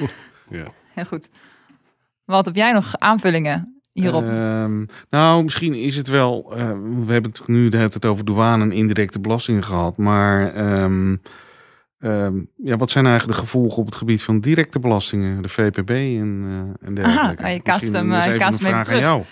ja. 0.59 0.71
Heel 0.99 1.07
goed. 1.07 1.29
Wat 2.25 2.45
heb 2.45 2.55
jij 2.55 2.71
nog 2.71 2.97
aanvullingen 2.97 3.81
hierop? 3.91 4.23
Um, 4.23 4.85
nou, 5.09 5.43
misschien 5.43 5.73
is 5.73 5.95
het 5.95 6.07
wel. 6.07 6.57
Uh, 6.57 6.71
we 7.05 7.11
hebben 7.11 7.31
het 7.31 7.47
nu 7.47 7.69
tijd 7.69 8.05
over 8.05 8.25
douane 8.25 8.63
en 8.63 8.71
indirecte 8.71 9.19
belastingen 9.19 9.63
gehad. 9.63 9.97
Maar 9.97 10.57
um, 10.83 11.21
Ehm, 11.99 12.39
ja, 12.55 12.75
wat 12.75 12.91
zijn 12.91 13.05
eigenlijk 13.05 13.37
de 13.37 13.45
gevolgen 13.45 13.77
op 13.77 13.85
het 13.85 13.95
gebied 13.95 14.23
van 14.23 14.39
directe 14.39 14.79
belastingen, 14.79 15.41
de 15.41 15.49
VPB 15.49 15.89
en, 15.89 16.43
uh, 16.47 16.87
en 16.87 16.93
dergelijke? 16.93 17.43
Aha, 17.43 17.51
je 17.51 17.61
kaast 17.61 17.93
hem, 17.93 18.13
je 18.13 18.37
kaast 18.37 18.59
hem 18.59 18.73
even 18.73 18.83
terug. 18.83 18.99
Jou. 18.99 19.23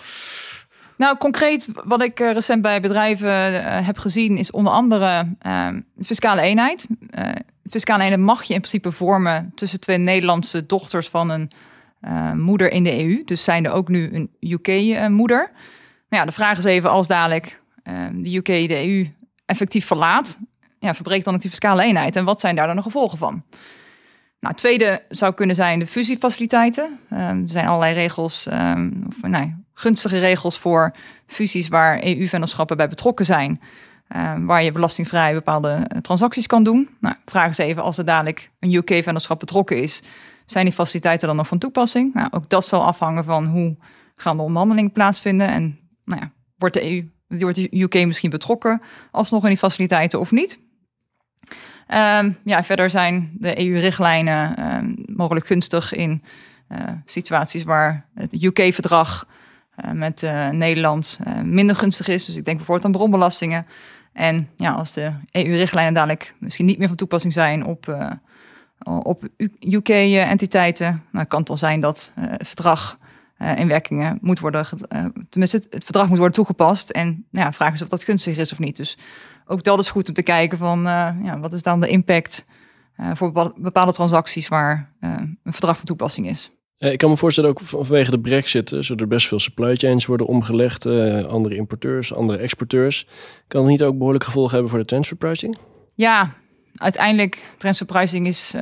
Nou, 0.97 1.17
concreet 1.17 1.69
wat 1.85 2.03
ik 2.03 2.19
recent 2.19 2.61
bij 2.61 2.81
bedrijven 2.81 3.63
heb 3.83 3.97
gezien 3.97 4.37
is 4.37 4.51
onder 4.51 4.73
andere 4.73 5.35
ehm, 5.39 5.81
fiscale 5.99 6.41
eenheid. 6.41 6.87
Fiscale 7.69 8.03
eenheid 8.03 8.21
mag 8.21 8.43
je 8.43 8.53
in 8.53 8.59
principe 8.59 8.91
vormen 8.91 9.51
tussen 9.55 9.79
twee 9.79 9.97
Nederlandse 9.97 10.65
dochters 10.65 11.09
van 11.09 11.29
een 11.29 11.49
moeder 12.39 12.71
in 12.71 12.83
de 12.83 13.03
EU. 13.03 13.23
Dus 13.25 13.43
zijn 13.43 13.65
er 13.65 13.71
ook 13.71 13.87
nu 13.87 14.13
een 14.13 14.29
UK-moeder. 14.39 15.51
Maar 16.09 16.19
ja, 16.19 16.25
de 16.25 16.31
vraag 16.31 16.57
is 16.57 16.63
even 16.63 16.89
als 16.89 17.07
dadelijk 17.07 17.61
ehm, 17.83 18.21
de 18.21 18.35
UK 18.35 18.45
de 18.45 18.87
EU 18.87 19.07
effectief 19.45 19.85
verlaat, 19.85 20.39
ja, 20.79 20.93
verbreekt 20.93 21.25
dan 21.25 21.33
ook 21.33 21.41
die 21.41 21.49
fiscale 21.49 21.83
eenheid. 21.83 22.15
En 22.15 22.25
wat 22.25 22.39
zijn 22.39 22.55
daar 22.55 22.67
dan 22.67 22.75
de 22.75 22.81
gevolgen 22.81 23.17
van? 23.17 23.43
Nou, 24.39 24.55
tweede 24.55 25.03
zou 25.09 25.33
kunnen 25.33 25.55
zijn 25.55 25.79
de 25.79 25.87
fusiefaciliteiten. 25.87 26.99
Er 27.09 27.41
zijn 27.45 27.67
allerlei 27.67 27.93
regels, 27.93 28.47
of, 29.07 29.15
gunstige 29.73 30.19
regels 30.19 30.57
voor 30.57 30.91
fusies 31.27 31.67
waar 31.67 32.03
EU-vennootschappen 32.03 32.77
bij 32.77 32.87
betrokken 32.87 33.25
zijn. 33.25 33.61
Waar 34.45 34.63
je 34.63 34.71
belastingvrij 34.71 35.33
bepaalde 35.33 35.87
transacties 36.01 36.47
kan 36.47 36.63
doen. 36.63 36.89
Nou, 36.99 37.15
vraag 37.25 37.47
eens 37.47 37.57
even, 37.57 37.83
als 37.83 37.97
er 37.97 38.05
dadelijk 38.05 38.51
een 38.59 38.73
UK-vennootschap 38.73 39.39
betrokken 39.39 39.81
is, 39.81 40.01
zijn 40.45 40.65
die 40.65 40.73
faciliteiten 40.73 41.27
dan 41.27 41.37
nog 41.37 41.47
van 41.47 41.57
toepassing? 41.57 42.13
Nou, 42.13 42.27
ook 42.31 42.49
dat 42.49 42.65
zal 42.65 42.85
afhangen 42.85 43.23
van 43.23 43.45
hoe 43.45 43.75
gaan 44.15 44.35
de 44.35 44.41
onderhandelingen 44.41 44.91
plaatsvinden 44.91 45.47
en 45.47 45.79
nou 46.03 46.21
ja, 46.21 46.31
wordt 46.57 46.73
de 46.73 46.91
EU, 46.91 47.09
wordt 47.27 47.55
de 47.55 47.79
UK 47.79 48.05
misschien 48.05 48.29
betrokken 48.29 48.81
alsnog 49.11 49.43
in 49.43 49.49
die 49.49 49.57
faciliteiten 49.57 50.19
of 50.19 50.31
niet? 50.31 50.59
Um, 51.93 52.37
ja, 52.43 52.63
verder 52.63 52.89
zijn 52.89 53.31
de 53.33 53.65
EU-richtlijnen 53.65 54.75
um, 54.75 54.95
mogelijk 55.05 55.47
gunstig 55.47 55.93
in 55.93 56.23
uh, 56.69 56.79
situaties 57.05 57.63
waar 57.63 58.05
het 58.13 58.43
UK-verdrag 58.43 59.27
uh, 59.85 59.91
met 59.91 60.21
Nederland 60.51 61.19
minder 61.43 61.75
gunstig 61.75 62.07
is. 62.07 62.25
Dus 62.25 62.35
ik 62.35 62.45
denk 62.45 62.57
bijvoorbeeld 62.57 62.85
aan 62.85 62.91
bronbelastingen. 62.91 63.65
En 64.17 64.49
ja, 64.55 64.71
als 64.71 64.93
de 64.93 65.13
EU-richtlijnen 65.31 65.93
dadelijk 65.93 66.35
misschien 66.39 66.65
niet 66.65 66.77
meer 66.77 66.87
van 66.87 66.97
toepassing 66.97 67.33
zijn 67.33 67.65
op, 67.65 68.13
op 68.83 69.27
UK-entiteiten, 69.59 71.03
dan 71.11 71.27
kan 71.27 71.39
het 71.39 71.47
dan 71.47 71.57
zijn 71.57 71.79
dat 71.79 72.11
het 72.15 72.47
verdrag 72.47 72.97
in 73.55 73.67
werkingen 73.67 74.17
moet 74.21 74.39
worden, 74.39 74.65
tenminste 75.29 75.63
het, 75.69 75.83
verdrag 75.83 76.07
moet 76.07 76.17
worden 76.17 76.35
toegepast. 76.35 76.89
En 76.89 77.25
nou 77.31 77.45
ja, 77.45 77.51
vraag 77.51 77.73
is 77.73 77.81
of 77.81 77.87
dat 77.87 78.03
gunstig 78.03 78.37
is 78.37 78.51
of 78.51 78.59
niet. 78.59 78.77
Dus 78.77 78.97
ook 79.45 79.63
dat 79.63 79.79
is 79.79 79.91
goed 79.91 80.07
om 80.07 80.13
te 80.13 80.23
kijken 80.23 80.57
van 80.57 80.81
ja, 81.23 81.39
wat 81.39 81.53
is 81.53 81.63
dan 81.63 81.79
de 81.79 81.87
impact 81.87 82.45
voor 83.13 83.53
bepaalde 83.57 83.93
transacties 83.93 84.47
waar 84.47 84.91
een 84.99 85.39
verdrag 85.43 85.77
van 85.77 85.85
toepassing 85.85 86.29
is. 86.29 86.51
Ik 86.77 86.97
kan 86.97 87.09
me 87.09 87.17
voorstellen, 87.17 87.49
ook 87.49 87.59
vanwege 87.59 88.11
de 88.11 88.19
brexit 88.19 88.69
zullen 88.69 89.01
er 89.01 89.07
best 89.07 89.27
veel 89.27 89.39
supply 89.39 89.75
chains 89.75 90.05
worden 90.05 90.27
omgelegd. 90.27 90.85
andere 91.25 91.55
importeurs, 91.55 92.13
andere 92.13 92.39
exporteurs. 92.39 93.07
Kan 93.47 93.61
het 93.61 93.69
niet 93.69 93.83
ook 93.83 93.97
behoorlijk 93.97 94.23
gevolgen 94.23 94.53
hebben 94.53 94.69
voor 94.69 94.79
de 94.79 94.85
transfer 94.85 95.17
pricing? 95.17 95.57
Ja, 95.93 96.33
uiteindelijk 96.75 97.41
transfer 97.57 97.85
pricing 97.85 98.27
is 98.27 98.53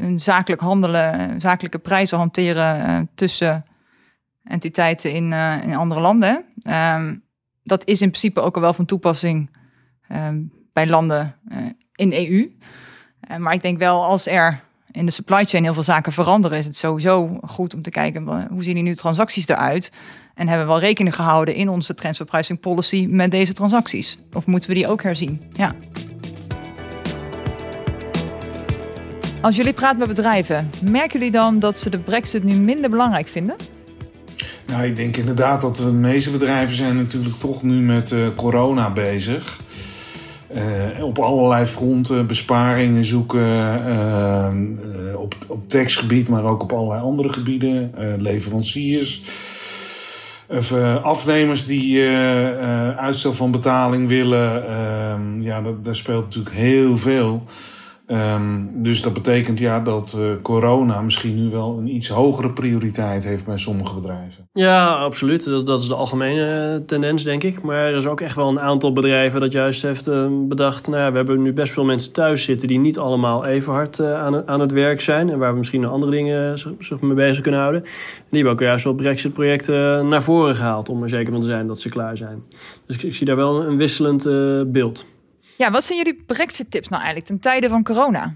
een 0.00 0.20
zakelijk 0.20 0.62
handelen, 0.62 1.40
zakelijke 1.40 1.78
prijzen 1.78 2.18
hanteren 2.18 3.08
tussen 3.14 3.64
entiteiten 4.46 5.12
in, 5.12 5.32
uh, 5.32 5.62
in 5.62 5.74
andere 5.74 6.00
landen. 6.00 6.44
Um, 6.70 7.24
dat 7.62 7.86
is 7.86 8.02
in 8.02 8.08
principe 8.08 8.40
ook 8.40 8.54
al 8.54 8.60
wel 8.60 8.72
van 8.72 8.84
toepassing 8.84 9.50
um, 10.12 10.52
bij 10.72 10.86
landen 10.86 11.36
uh, 11.48 11.58
in 11.94 12.12
EU. 12.12 12.18
Uh, 12.18 12.46
eh, 13.20 13.36
maar 13.36 13.54
ik 13.54 13.62
denk 13.62 13.78
wel 13.78 14.04
als 14.04 14.26
er 14.26 14.60
in 14.96 15.06
de 15.06 15.12
supply 15.12 15.44
chain 15.44 15.62
heel 15.62 15.74
veel 15.74 15.82
zaken 15.82 16.12
veranderen, 16.12 16.58
is 16.58 16.66
het 16.66 16.76
sowieso 16.76 17.38
goed 17.42 17.74
om 17.74 17.82
te 17.82 17.90
kijken 17.90 18.48
hoe 18.50 18.62
zien 18.62 18.74
die 18.74 18.82
nu 18.82 18.94
transacties 18.94 19.48
eruit. 19.48 19.90
En 20.34 20.48
hebben 20.48 20.66
we 20.66 20.72
wel 20.72 20.80
rekening 20.80 21.14
gehouden 21.14 21.54
in 21.54 21.68
onze 21.68 21.94
transfer 21.94 22.26
pricing 22.26 22.60
policy 22.60 23.06
met 23.10 23.30
deze 23.30 23.52
transacties? 23.52 24.18
Of 24.32 24.46
moeten 24.46 24.68
we 24.68 24.74
die 24.74 24.88
ook 24.88 25.02
herzien? 25.02 25.42
Ja. 25.52 25.74
Als 29.40 29.56
jullie 29.56 29.72
praten 29.72 29.98
met 29.98 30.08
bedrijven, 30.08 30.70
merken 30.90 31.18
jullie 31.18 31.30
dan 31.30 31.58
dat 31.58 31.78
ze 31.78 31.90
de 31.90 31.98
brexit 31.98 32.44
nu 32.44 32.54
minder 32.54 32.90
belangrijk 32.90 33.28
vinden? 33.28 33.56
Nou, 34.66 34.84
ik 34.84 34.96
denk 34.96 35.16
inderdaad 35.16 35.60
dat 35.60 35.76
de 35.76 35.92
meeste 35.92 36.30
bedrijven 36.30 36.76
zijn 36.76 36.96
natuurlijk 36.96 37.38
toch 37.38 37.62
nu 37.62 37.80
met 37.80 38.10
uh, 38.10 38.26
corona 38.36 38.92
bezig. 38.92 39.60
Uh, 40.54 41.04
op 41.04 41.18
allerlei 41.18 41.66
fronten 41.66 42.26
besparingen 42.26 43.04
zoeken. 43.04 43.82
Uh, 43.88 44.48
op, 45.16 45.34
op 45.48 45.68
tekstgebied, 45.68 46.28
maar 46.28 46.44
ook 46.44 46.62
op 46.62 46.72
allerlei 46.72 47.02
andere 47.02 47.32
gebieden. 47.32 47.92
leveranciers. 48.18 49.22
Of, 50.48 50.72
afnemers 51.02 51.66
die 51.66 52.08
uitstel 52.96 53.32
van 53.32 53.50
betaling 53.50 54.08
willen. 54.08 54.66
Ehm, 54.68 55.42
ja, 55.42 55.62
daar 55.82 55.96
speelt 55.96 56.24
natuurlijk 56.24 56.56
heel 56.56 56.96
veel. 56.96 57.42
Um, 58.08 58.70
dus 58.82 59.02
dat 59.02 59.12
betekent 59.12 59.58
ja 59.58 59.80
dat 59.80 60.16
uh, 60.18 60.30
corona 60.42 61.00
misschien 61.00 61.34
nu 61.34 61.50
wel 61.50 61.78
een 61.78 61.94
iets 61.94 62.08
hogere 62.08 62.52
prioriteit 62.52 63.24
heeft 63.24 63.44
bij 63.44 63.56
sommige 63.56 63.94
bedrijven. 63.94 64.48
Ja, 64.52 64.88
absoluut. 64.88 65.44
Dat, 65.44 65.82
is 65.82 65.88
de 65.88 65.94
algemene 65.94 66.74
eh, 66.74 66.84
tendens, 66.86 67.24
denk 67.24 67.42
ik. 67.42 67.62
Maar 67.62 67.76
er 67.76 67.96
is 67.96 68.06
ook 68.06 68.20
echt 68.20 68.36
wel 68.36 68.48
een 68.48 68.60
aantal 68.60 68.92
bedrijven 68.92 69.40
dat 69.40 69.52
juist 69.52 69.82
heeft 69.82 70.08
uh, 70.08 70.26
bedacht. 70.30 70.88
Nou 70.88 71.00
ja, 71.00 71.10
we 71.10 71.16
hebben 71.16 71.42
nu 71.42 71.52
best 71.52 71.72
veel 71.72 71.84
mensen 71.84 72.12
thuis 72.12 72.44
zitten 72.44 72.68
die 72.68 72.78
niet 72.78 72.98
allemaal 72.98 73.44
even 73.44 73.72
hard 73.72 73.98
uh, 73.98 74.14
aan, 74.14 74.48
aan 74.48 74.60
het 74.60 74.72
werk 74.72 75.00
zijn. 75.00 75.30
En 75.30 75.38
waar 75.38 75.52
we 75.52 75.58
misschien 75.58 75.88
andere 75.88 76.12
dingen 76.12 76.58
zich 76.78 77.00
mee 77.00 77.14
bezig 77.14 77.40
kunnen 77.40 77.60
houden. 77.60 77.82
En 77.82 77.90
die 78.28 78.38
hebben 78.38 78.52
ook 78.52 78.60
juist 78.60 78.84
wel 78.84 78.94
Brexit-projecten 78.94 80.08
naar 80.08 80.22
voren 80.22 80.54
gehaald 80.54 80.88
om 80.88 81.02
er 81.02 81.08
zeker 81.08 81.32
van 81.32 81.40
te 81.40 81.46
zijn 81.46 81.66
dat 81.66 81.80
ze 81.80 81.88
klaar 81.88 82.16
zijn. 82.16 82.44
Dus 82.86 82.96
ik, 82.96 83.02
ik 83.02 83.14
zie 83.14 83.26
daar 83.26 83.36
wel 83.36 83.64
een 83.64 83.76
wisselend 83.76 84.24
beeld. 84.72 85.06
Ja, 85.56 85.70
wat 85.70 85.84
zijn 85.84 85.98
jullie 85.98 86.22
Brexit-tips 86.26 86.88
nou 86.88 87.02
eigenlijk 87.02 87.30
ten 87.30 87.40
tijde 87.40 87.68
van 87.68 87.82
corona? 87.82 88.34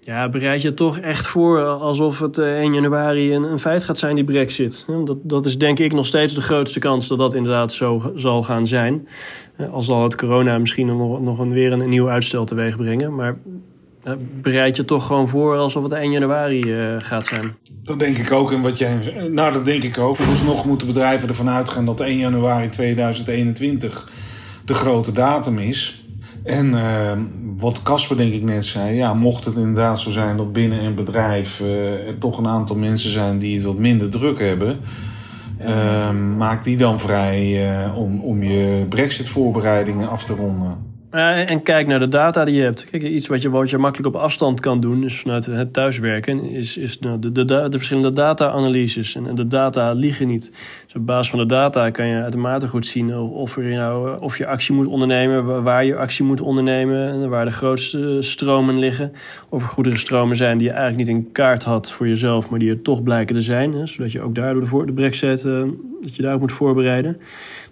Ja, 0.00 0.28
bereid 0.28 0.62
je 0.62 0.74
toch 0.74 0.98
echt 0.98 1.26
voor 1.26 1.64
alsof 1.64 2.18
het 2.18 2.38
1 2.38 2.46
eh, 2.46 2.74
januari 2.74 3.34
een, 3.34 3.44
een 3.44 3.58
feit 3.58 3.84
gaat 3.84 3.98
zijn, 3.98 4.14
die 4.14 4.24
Brexit. 4.24 4.86
Dat, 5.04 5.16
dat 5.22 5.46
is 5.46 5.58
denk 5.58 5.78
ik 5.78 5.92
nog 5.92 6.06
steeds 6.06 6.34
de 6.34 6.40
grootste 6.40 6.78
kans 6.78 7.08
dat 7.08 7.18
dat 7.18 7.34
inderdaad 7.34 7.72
zo 7.72 8.12
zal 8.14 8.42
gaan 8.42 8.66
zijn. 8.66 9.08
Eh, 9.56 9.72
al 9.72 9.82
zal 9.82 10.02
het 10.02 10.16
corona 10.16 10.58
misschien 10.58 10.86
nog, 10.86 11.20
nog 11.20 11.38
een, 11.38 11.52
weer 11.52 11.72
een, 11.72 11.88
nieuw 11.88 12.08
uitstel 12.08 12.44
teweeg 12.44 12.76
brengen. 12.76 13.14
Maar 13.14 13.36
eh, 14.02 14.12
bereid 14.40 14.76
je 14.76 14.84
toch 14.84 15.06
gewoon 15.06 15.28
voor 15.28 15.56
alsof 15.56 15.82
het 15.82 15.92
1 15.92 16.10
januari 16.10 16.62
gaat 16.98 17.26
zijn. 17.26 17.56
Dat 17.82 17.98
denk 17.98 18.18
ik 18.18 18.32
ook. 18.32 18.52
En 18.52 18.62
wat 18.62 18.78
jij, 18.78 19.28
nou, 19.30 19.52
dat 19.52 19.64
denk 19.64 19.82
ik 19.82 19.98
ook. 19.98 20.16
Dus 20.16 20.42
nog 20.42 20.64
moeten 20.64 20.86
bedrijven 20.86 21.28
ervan 21.28 21.48
uitgaan 21.48 21.84
dat 21.84 22.00
1 22.00 22.16
januari 22.16 22.68
2021 22.68 24.08
de 24.64 24.74
grote 24.74 25.12
datum 25.12 25.58
is. 25.58 26.05
En 26.46 26.66
uh, 26.66 27.12
wat 27.56 27.82
Casper 27.82 28.16
denk 28.16 28.32
ik 28.32 28.42
net 28.42 28.64
zei, 28.64 28.96
ja, 28.96 29.14
mocht 29.14 29.44
het 29.44 29.56
inderdaad 29.56 30.00
zo 30.00 30.10
zijn 30.10 30.36
dat 30.36 30.52
binnen 30.52 30.84
een 30.84 30.94
bedrijf 30.94 31.60
uh, 31.60 32.06
er 32.06 32.18
toch 32.18 32.38
een 32.38 32.46
aantal 32.46 32.76
mensen 32.76 33.10
zijn 33.10 33.38
die 33.38 33.54
het 33.54 33.64
wat 33.64 33.78
minder 33.78 34.10
druk 34.10 34.38
hebben, 34.38 34.80
uh, 35.60 36.10
maak 36.36 36.64
die 36.64 36.76
dan 36.76 37.00
vrij 37.00 37.70
uh, 37.70 37.96
om, 37.96 38.20
om 38.20 38.42
je 38.42 38.86
brexit 38.88 39.28
voorbereidingen 39.28 40.08
af 40.08 40.24
te 40.24 40.34
ronden. 40.34 40.95
Uh, 41.16 41.50
en 41.50 41.62
kijk 41.62 41.86
naar 41.86 41.98
de 41.98 42.08
data 42.08 42.44
die 42.44 42.54
je 42.54 42.62
hebt. 42.62 42.84
Kijk, 42.90 43.02
iets 43.02 43.26
wat 43.26 43.42
je, 43.42 43.50
wat 43.50 43.70
je 43.70 43.78
makkelijk 43.78 44.14
op 44.14 44.22
afstand 44.22 44.60
kan 44.60 44.80
doen, 44.80 45.00
dus 45.00 45.18
vanuit 45.18 45.46
het 45.46 45.72
thuiswerken, 45.72 46.50
is, 46.50 46.76
is 46.76 46.98
nou, 46.98 47.18
de, 47.18 47.32
de, 47.32 47.44
de, 47.44 47.70
verschillende 47.70 48.10
data-analyses. 48.10 49.14
En, 49.14 49.34
de 49.34 49.46
data 49.46 49.92
liegen 49.92 50.28
niet. 50.28 50.52
Dus 50.84 50.94
op 50.94 51.06
basis 51.06 51.30
van 51.30 51.38
de 51.38 51.46
data 51.46 51.90
kan 51.90 52.06
je 52.06 52.22
uitermate 52.22 52.68
goed 52.68 52.86
zien 52.86 53.16
of, 53.16 53.56
er 53.56 53.64
nou, 53.64 54.20
of 54.20 54.38
je 54.38 54.46
actie 54.46 54.74
moet 54.74 54.86
ondernemen, 54.86 55.62
waar 55.62 55.84
je 55.84 55.96
actie 55.96 56.24
moet 56.24 56.40
ondernemen, 56.40 57.08
en 57.08 57.28
waar 57.28 57.44
de 57.44 57.52
grootste 57.52 58.16
stromen 58.20 58.78
liggen. 58.78 59.12
Of 59.48 59.62
er 59.62 59.68
goederenstromen 59.68 60.36
zijn 60.36 60.58
die 60.58 60.66
je 60.66 60.72
eigenlijk 60.72 61.08
niet 61.08 61.16
in 61.16 61.32
kaart 61.32 61.62
had 61.62 61.92
voor 61.92 62.08
jezelf, 62.08 62.50
maar 62.50 62.58
die 62.58 62.70
er 62.70 62.82
toch 62.82 63.02
blijken 63.02 63.34
te 63.34 63.42
zijn. 63.42 63.72
Hè, 63.72 63.86
zodat 63.86 64.12
je 64.12 64.20
ook 64.20 64.34
daardoor 64.34 64.64
de, 64.64 64.86
de 64.86 64.92
brexit, 64.92 65.44
uh, 65.44 65.64
dat 66.02 66.16
je 66.16 66.22
daar 66.22 66.34
ook 66.34 66.40
moet 66.40 66.52
voorbereiden. 66.52 67.16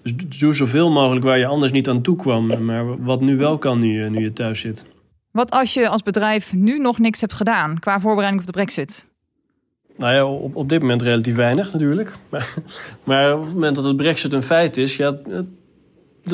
Dus 0.04 0.38
doe 0.38 0.54
zoveel 0.54 0.90
mogelijk 0.90 1.24
waar 1.24 1.38
je 1.38 1.46
anders 1.46 1.72
niet 1.72 1.88
aan 1.88 2.02
toe 2.02 2.16
kwam. 2.16 2.64
Maar 2.64 3.02
wat 3.04 3.20
nu 3.20 3.36
wel 3.36 3.58
kan, 3.58 3.78
nu, 3.78 4.10
nu 4.10 4.20
je 4.20 4.32
thuis 4.32 4.60
zit. 4.60 4.84
Wat 5.30 5.50
als 5.50 5.74
je 5.74 5.88
als 5.88 6.02
bedrijf 6.02 6.52
nu 6.52 6.78
nog 6.78 6.98
niks 6.98 7.20
hebt 7.20 7.32
gedaan 7.32 7.78
qua 7.78 8.00
voorbereiding 8.00 8.40
op 8.40 8.46
de 8.46 8.52
brexit? 8.52 9.04
Nou 9.96 10.14
ja, 10.14 10.26
op, 10.26 10.56
op 10.56 10.68
dit 10.68 10.80
moment 10.80 11.02
relatief 11.02 11.34
weinig 11.34 11.72
natuurlijk. 11.72 12.16
Maar, 12.30 12.54
maar 13.04 13.34
op 13.34 13.44
het 13.44 13.52
moment 13.52 13.74
dat 13.74 13.84
het 13.84 13.96
brexit 13.96 14.32
een 14.32 14.42
feit 14.42 14.76
is, 14.76 14.96
ja, 14.96 15.16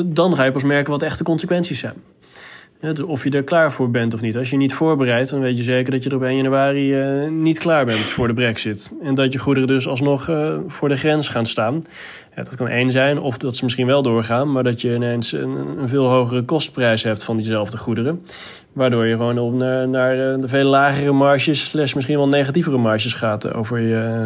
dan 0.05 0.35
ga 0.35 0.43
je 0.43 0.51
pas 0.51 0.63
merken 0.63 0.91
wat 0.91 0.99
de 0.99 1.05
echte 1.05 1.23
consequenties 1.23 1.79
zijn. 1.79 1.95
Ja, 2.81 2.93
dus 2.93 3.05
of 3.05 3.23
je 3.23 3.29
er 3.29 3.43
klaar 3.43 3.71
voor 3.71 3.91
bent 3.91 4.13
of 4.13 4.21
niet. 4.21 4.37
Als 4.37 4.49
je 4.49 4.57
niet 4.57 4.73
voorbereidt, 4.73 5.29
dan 5.29 5.39
weet 5.39 5.57
je 5.57 5.63
zeker 5.63 5.91
dat 5.91 6.03
je 6.03 6.09
er 6.09 6.15
op 6.15 6.23
1 6.23 6.35
januari 6.35 7.01
uh, 7.23 7.29
niet 7.29 7.59
klaar 7.59 7.85
bent 7.85 7.99
voor 7.99 8.27
de 8.27 8.33
brexit. 8.33 8.91
En 9.01 9.13
dat 9.13 9.33
je 9.33 9.39
goederen 9.39 9.67
dus 9.67 9.87
alsnog 9.87 10.27
uh, 10.27 10.57
voor 10.67 10.89
de 10.89 10.97
grens 10.97 11.29
gaan 11.29 11.45
staan. 11.45 11.81
Dat 12.35 12.55
kan 12.55 12.67
één 12.67 12.89
zijn, 12.89 13.19
of 13.19 13.37
dat 13.37 13.55
ze 13.55 13.63
misschien 13.63 13.85
wel 13.85 14.01
doorgaan... 14.01 14.51
maar 14.51 14.63
dat 14.63 14.81
je 14.81 14.95
ineens 14.95 15.31
een, 15.31 15.79
een 15.79 15.89
veel 15.89 16.07
hogere 16.07 16.43
kostprijs 16.43 17.03
hebt 17.03 17.23
van 17.23 17.35
diezelfde 17.37 17.77
goederen. 17.77 18.21
Waardoor 18.73 19.07
je 19.07 19.15
gewoon 19.15 19.39
op 19.39 19.53
naar, 19.53 19.87
naar 19.87 20.15
de 20.15 20.47
veel 20.47 20.69
lagere 20.69 21.11
marges... 21.11 21.69
slash 21.69 21.93
misschien 21.93 22.17
wel 22.17 22.27
negatievere 22.27 22.77
marges 22.77 23.13
gaat 23.13 23.53
over 23.53 23.79
je, 23.79 24.21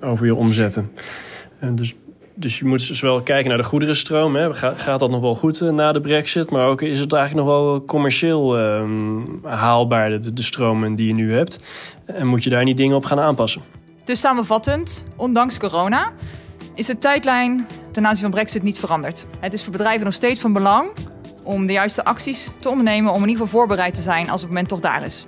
over 0.00 0.26
je 0.26 0.34
omzetten. 0.34 0.90
dus 1.74 1.94
dus 2.36 2.58
je 2.58 2.64
moet 2.64 2.82
zowel 2.82 3.22
kijken 3.22 3.48
naar 3.48 3.58
de 3.58 3.64
goederenstroom. 3.64 4.36
Hè. 4.36 4.54
Gaat 4.54 5.00
dat 5.00 5.10
nog 5.10 5.20
wel 5.20 5.34
goed 5.34 5.60
uh, 5.60 5.70
na 5.70 5.92
de 5.92 6.00
brexit? 6.00 6.50
Maar 6.50 6.66
ook 6.66 6.82
is 6.82 6.98
het 6.98 7.12
eigenlijk 7.12 7.46
nog 7.46 7.56
wel 7.56 7.84
commercieel 7.84 8.58
uh, 8.58 8.82
haalbaar, 9.42 10.20
de, 10.20 10.32
de 10.32 10.42
stromen 10.42 10.94
die 10.94 11.06
je 11.06 11.14
nu 11.14 11.34
hebt. 11.34 11.60
En 12.04 12.26
moet 12.26 12.44
je 12.44 12.50
daar 12.50 12.64
niet 12.64 12.76
dingen 12.76 12.96
op 12.96 13.04
gaan 13.04 13.20
aanpassen. 13.20 13.62
Dus 14.04 14.20
samenvattend, 14.20 15.04
ondanks 15.16 15.58
corona 15.58 16.12
is 16.74 16.86
de 16.86 16.98
tijdlijn 16.98 17.66
ten 17.92 18.06
aanzien 18.06 18.22
van 18.22 18.30
brexit 18.30 18.62
niet 18.62 18.78
veranderd. 18.78 19.26
Het 19.40 19.52
is 19.52 19.62
voor 19.62 19.72
bedrijven 19.72 20.04
nog 20.04 20.14
steeds 20.14 20.40
van 20.40 20.52
belang 20.52 20.88
om 21.44 21.66
de 21.66 21.72
juiste 21.72 22.04
acties 22.04 22.50
te 22.60 22.68
ondernemen... 22.68 23.12
om 23.12 23.22
in 23.22 23.28
ieder 23.28 23.42
geval 23.42 23.58
voorbereid 23.58 23.94
te 23.94 24.00
zijn 24.00 24.30
als 24.30 24.40
het 24.40 24.50
moment 24.50 24.68
toch 24.68 24.80
daar 24.80 25.04
is. 25.04 25.26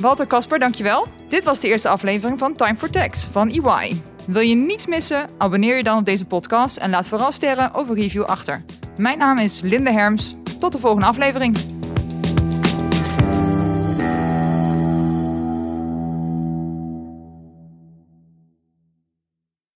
Walter 0.00 0.26
Kasper, 0.26 0.58
dankjewel. 0.58 1.06
Dit 1.28 1.44
was 1.44 1.60
de 1.60 1.68
eerste 1.68 1.88
aflevering 1.88 2.38
van 2.38 2.54
Time 2.54 2.76
for 2.76 2.90
Tax 2.90 3.28
van 3.32 3.48
EY. 3.50 4.07
Wil 4.28 4.42
je 4.42 4.54
niets 4.54 4.86
missen? 4.86 5.28
Abonneer 5.38 5.76
je 5.76 5.82
dan 5.82 5.98
op 5.98 6.04
deze 6.04 6.24
podcast 6.24 6.76
en 6.76 6.90
laat 6.90 7.06
vooral 7.06 7.32
sterren 7.32 7.74
of 7.74 7.88
een 7.88 7.94
review 7.94 8.22
achter. 8.22 8.64
Mijn 8.96 9.18
naam 9.18 9.38
is 9.38 9.60
Linde 9.60 9.92
Herms. 9.92 10.34
Tot 10.58 10.72
de 10.72 10.78
volgende 10.78 11.06
aflevering. 11.06 11.77